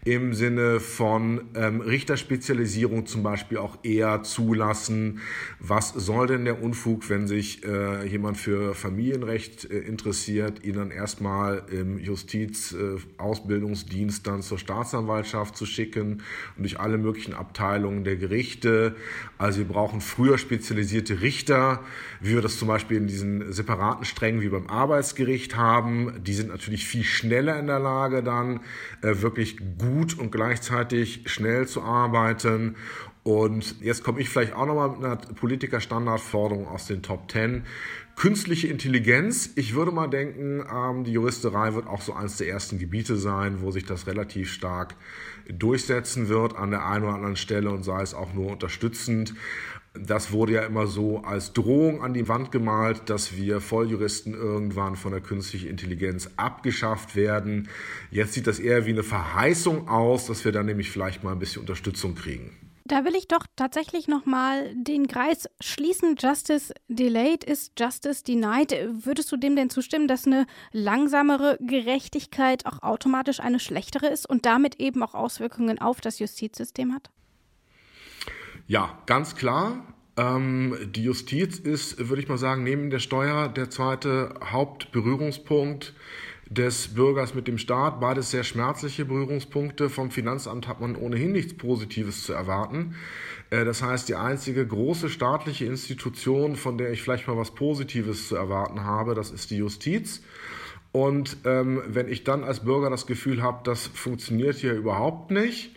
im 0.06 0.34
Sinne 0.34 0.80
von 0.80 1.42
ähm, 1.56 1.82
Richterspezialisierung 1.82 3.06
zum 3.06 3.24
Beispiel 3.24 3.58
auch 3.58 3.80
eher 3.84 4.24
zulassen. 4.24 5.20
Was 5.60 5.90
soll 5.90 6.28
denn 6.28 6.46
der 6.46 6.64
Unfug, 6.64 7.10
wenn 7.10 7.28
sich 7.28 7.66
äh, 7.66 8.08
jemand 8.08 8.38
für 8.38 8.76
Familienrecht 8.76 9.70
äh, 9.70 9.80
interessiert, 9.80 10.64
ihn 10.64 10.76
dann 10.76 10.92
erstmal 10.92 11.64
im 11.70 12.00
Justizausbildungsdienst 12.00 14.26
äh, 14.26 14.30
dann 14.30 14.42
zur 14.42 14.58
Staatsanwaltschaft 14.58 15.58
zu 15.58 15.66
schicken 15.66 16.24
und 16.56 16.64
durch 16.64 16.80
alle 16.80 16.98
möglichen 16.98 17.34
Abteilungen 17.34 18.06
der 18.06 18.16
Gerichte. 18.16 18.96
Also 19.38 19.58
wir 19.60 19.68
brauchen 19.68 19.97
brauchen 19.98 20.02
früher 20.02 20.38
spezialisierte 20.38 21.22
Richter, 21.22 21.82
wie 22.22 22.36
wir 22.36 22.42
das 22.42 22.58
zum 22.58 22.68
Beispiel 22.68 22.98
in 22.98 23.08
diesen 23.08 23.52
separaten 23.52 24.06
Strängen 24.06 24.42
wie 24.42 24.50
beim 24.50 24.68
Arbeitsgericht 24.68 25.56
haben. 25.56 26.24
Die 26.24 26.34
sind 26.34 26.50
natürlich 26.50 26.86
viel 26.86 27.04
schneller 27.04 27.60
in 27.60 27.68
der 27.68 27.80
Lage, 27.80 28.24
dann 28.24 28.62
äh, 29.02 29.22
wirklich 29.22 29.58
gut 29.78 30.18
und 30.18 30.32
gleichzeitig 30.32 31.24
schnell 31.26 31.68
zu 31.68 31.82
arbeiten. 31.82 32.76
Und 33.24 33.82
jetzt 33.82 34.04
komme 34.04 34.22
ich 34.22 34.30
vielleicht 34.30 34.54
auch 34.54 34.66
nochmal 34.66 34.90
mit 34.90 35.04
einer 35.04 35.16
Politikerstandardforderung 35.18 36.68
aus 36.68 36.88
den 36.88 37.02
Top 37.02 37.28
Ten. 37.28 37.64
Künstliche 38.16 38.68
Intelligenz. 38.68 39.52
Ich 39.56 39.76
würde 39.76 39.92
mal 39.92 40.08
denken, 40.08 40.64
ähm, 40.74 41.04
die 41.04 41.12
Juristerei 41.12 41.74
wird 41.74 41.88
auch 41.88 42.02
so 42.02 42.14
eines 42.14 42.38
der 42.38 42.48
ersten 42.48 42.80
Gebiete 42.80 43.16
sein, 43.16 43.62
wo 43.62 43.72
sich 43.72 43.86
das 43.86 44.08
relativ 44.08 44.52
stark 44.52 44.96
durchsetzen 45.50 46.30
wird 46.30 46.56
an 46.56 46.72
der 46.72 46.86
einen 46.86 47.04
oder 47.04 47.16
anderen 47.16 47.36
Stelle 47.36 47.70
und 47.70 47.84
sei 47.84 48.02
es 48.02 48.14
auch 48.14 48.34
nur 48.34 48.52
unterstützend. 48.52 49.34
Das 50.06 50.32
wurde 50.32 50.54
ja 50.54 50.66
immer 50.66 50.88
so 50.88 51.20
als 51.20 51.54
Drohung 51.54 52.02
an 52.02 52.14
die 52.14 52.28
Wand 52.28 52.52
gemalt, 52.52 53.10
dass 53.10 53.36
wir 53.36 53.62
Volljuristen 53.62 54.34
irgendwann 54.34 54.96
von 54.96 55.12
der 55.12 55.22
künstlichen 55.22 55.70
Intelligenz 55.70 56.30
abgeschafft 56.38 57.16
werden. 57.16 57.70
Jetzt 58.12 58.34
sieht 58.34 58.48
das 58.48 58.60
eher 58.60 58.86
wie 58.86 58.92
eine 58.92 59.04
Verheißung 59.04 59.88
aus, 59.90 60.28
dass 60.28 60.46
wir 60.46 60.52
dann 60.52 60.66
nämlich 60.66 60.92
vielleicht 60.92 61.24
mal 61.24 61.32
ein 61.32 61.40
bisschen 61.40 61.62
Unterstützung 61.62 62.16
kriegen. 62.16 62.56
Da 62.88 63.04
will 63.04 63.16
ich 63.16 63.28
doch 63.28 63.46
tatsächlich 63.58 64.08
nochmal 64.08 64.74
den 64.74 65.08
Kreis 65.08 65.50
schließen. 65.60 66.16
Justice 66.18 66.74
delayed 66.88 67.44
ist 67.44 67.78
Justice 67.78 68.24
denied. 68.24 68.72
Würdest 69.04 69.30
du 69.30 69.36
dem 69.36 69.58
denn 69.58 69.70
zustimmen, 69.70 70.08
dass 70.08 70.26
eine 70.26 70.48
langsamere 70.72 71.58
Gerechtigkeit 71.60 72.66
auch 72.66 72.84
automatisch 72.84 73.42
eine 73.42 73.60
schlechtere 73.60 74.08
ist 74.08 74.30
und 74.30 74.46
damit 74.46 74.80
eben 74.80 75.04
auch 75.04 75.16
Auswirkungen 75.16 75.80
auf 75.80 76.00
das 76.00 76.20
Justizsystem 76.20 76.94
hat? 76.94 77.10
Ja, 78.68 79.02
ganz 79.06 79.36
klar. 79.36 79.82
Ähm, 80.18 80.76
die 80.94 81.04
Justiz 81.04 81.58
ist, 81.58 82.10
würde 82.10 82.22
ich 82.22 82.28
mal 82.28 82.38
sagen, 82.38 82.64
neben 82.64 82.90
der 82.90 83.00
Steuer 83.00 83.48
der 83.48 83.70
zweite 83.70 84.34
Hauptberührungspunkt 84.44 85.94
des 86.50 86.90
Bürgers 86.90 87.34
mit 87.34 87.48
dem 87.48 87.58
Staat. 87.58 88.02
Beides 88.02 88.32
sehr 88.32 88.44
schmerzliche 88.44 89.06
Berührungspunkte. 89.06 89.90
Vom 89.90 90.12
Finanzamt 90.12 90.68
hat 90.68 90.82
man 90.82 90.98
ohnehin 90.98 91.32
nichts 91.32 91.56
Positives 91.56 92.26
zu 92.26 92.34
erwarten. 92.34 92.96
Äh, 93.52 93.64
das 93.64 93.82
heißt, 93.82 94.10
die 94.10 94.16
einzige 94.16 94.68
große 94.68 95.10
staatliche 95.10 95.64
Institution, 95.64 96.58
von 96.58 96.78
der 96.78 96.92
ich 96.92 97.02
vielleicht 97.02 97.28
mal 97.28 97.38
was 97.38 97.56
Positives 97.56 98.28
zu 98.28 98.36
erwarten 98.36 98.84
habe, 98.84 99.16
das 99.16 99.32
ist 99.32 99.50
die 99.50 99.58
Justiz. 99.58 100.24
Und 100.92 101.38
ähm, 101.46 101.82
wenn 101.88 102.10
ich 102.10 102.26
dann 102.26 102.44
als 102.44 102.66
Bürger 102.66 102.90
das 102.90 103.08
Gefühl 103.08 103.42
habe, 103.42 103.60
das 103.64 103.88
funktioniert 103.88 104.58
hier 104.58 104.74
überhaupt 104.74 105.32
nicht, 105.32 105.74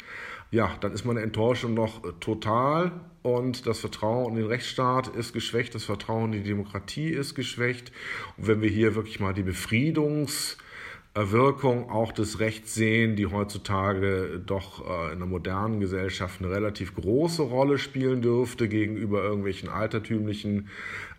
ja, 0.51 0.77
dann 0.81 0.93
ist 0.93 1.05
meine 1.05 1.21
Enttäuschung 1.21 1.75
noch 1.75 2.05
äh, 2.05 2.13
total 2.21 2.93
und 3.23 3.67
das 3.67 3.81
Vertrauen 3.81 4.31
in 4.31 4.37
den 4.37 4.47
Rechtsstaat 4.47 5.09
ist 5.09 5.33
geschwächt, 5.33 5.75
das 5.75 5.85
Vertrauen 5.85 6.33
in 6.33 6.43
die 6.43 6.49
Demokratie 6.49 7.11
ist 7.11 7.35
geschwächt. 7.35 7.93
Und 8.37 8.47
wenn 8.47 8.63
wir 8.63 8.71
hier 8.71 8.95
wirklich 8.95 9.21
mal 9.21 9.35
die 9.35 9.43
Befriedungswirkung 9.43 11.91
auch 11.91 12.13
des 12.13 12.41
Rechts 12.41 12.75
sehen, 12.75 13.17
die 13.17 13.27
heutzutage 13.27 14.41
doch 14.45 14.89
äh, 14.89 15.13
in 15.13 15.19
einer 15.19 15.27
modernen 15.27 15.81
Gesellschaft 15.81 16.41
eine 16.41 16.51
relativ 16.51 16.95
große 16.95 17.43
Rolle 17.43 17.79
spielen 17.79 18.23
dürfte 18.23 18.69
gegenüber 18.69 19.23
irgendwelchen 19.23 19.69
altertümlichen 19.69 20.69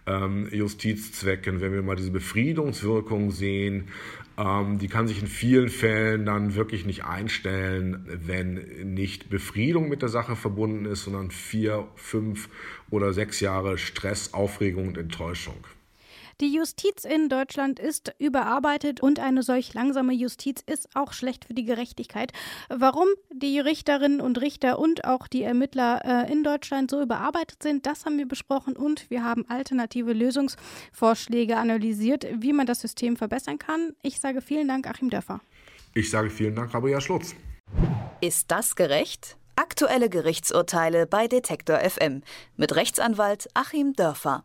ähm, 0.06 0.48
Justizzwecken, 0.52 1.62
wenn 1.62 1.74
wir 1.74 1.82
mal 1.82 1.96
diese 1.96 2.12
Befriedungswirkung 2.12 3.32
sehen, 3.32 3.90
ähm, 4.38 4.80
die 4.80 4.88
kann 4.88 5.08
sich 5.08 5.22
in 5.22 5.28
vielen 5.28 5.70
Fällen 5.70 6.26
dann 6.26 6.56
wirklich 6.56 6.86
nicht 6.86 7.06
einstellen, 7.06 8.06
wenn 8.26 8.94
nicht 8.94 9.30
Befriedung 9.30 9.90
mit 9.90 10.02
der 10.02 10.10
Sache 10.10 10.36
verbunden 10.36 10.86
ist, 10.86 11.04
sondern 11.04 11.32
vier, 11.32 11.88
fünf 11.96 12.50
oder 12.90 13.14
sechs 13.14 13.40
Jahre 13.40 13.78
Stress, 13.78 14.34
Aufregung 14.34 14.88
und 14.88 14.98
Enttäuschung. 14.98 15.58
Die 16.42 16.52
Justiz 16.52 17.06
in 17.06 17.30
Deutschland 17.30 17.80
ist 17.80 18.16
überarbeitet 18.18 19.00
und 19.00 19.20
eine 19.20 19.44
solch 19.44 19.76
langsame 19.76 20.12
Justiz 20.12 20.64
ist 20.66 20.90
auch 20.96 21.14
schlecht 21.14 21.46
für 21.46 21.54
die 21.54 21.66
Gerechtigkeit. 21.66 22.34
Warum 22.68 23.08
die 23.32 23.60
Richterinnen 23.60 24.20
und 24.20 24.42
Richter 24.42 24.80
und 24.80 25.06
auch 25.06 25.28
die 25.28 25.44
Ermittler 25.44 26.02
äh, 26.04 26.32
in 26.32 26.44
Deutschland 26.44 26.90
so 26.90 27.00
überarbeitet 27.00 27.62
sind, 27.62 27.86
das 27.86 28.06
haben 28.06 28.18
wir 28.18 28.28
besprochen 28.28 28.76
und 28.76 29.08
wir 29.12 29.24
haben 29.24 29.48
alternative 29.50 30.14
Lösungsvorschläge 30.14 31.58
analysiert, 31.58 32.26
wie 32.34 32.54
man 32.54 32.66
das 32.66 32.82
System 32.82 33.18
verbessern 33.18 33.60
kann. 33.60 33.94
Ich 34.02 34.20
sage 34.20 34.42
vielen 34.42 34.68
Dank, 34.68 34.88
Achim 34.88 35.12
Dörfer. 35.12 35.42
Ich 35.94 36.10
sage 36.10 36.32
vielen 36.32 36.56
Dank, 36.56 36.74
Rabia 36.74 37.02
Schlutz. 37.02 37.36
Ist 38.20 38.50
das 38.50 38.76
gerecht? 38.76 39.38
Aktuelle 39.56 40.10
Gerichtsurteile 40.10 41.06
bei 41.06 41.28
Detektor 41.28 41.78
FM 41.78 42.24
mit 42.58 42.76
Rechtsanwalt 42.76 43.48
Achim 43.54 43.94
Dörfer. 43.94 44.44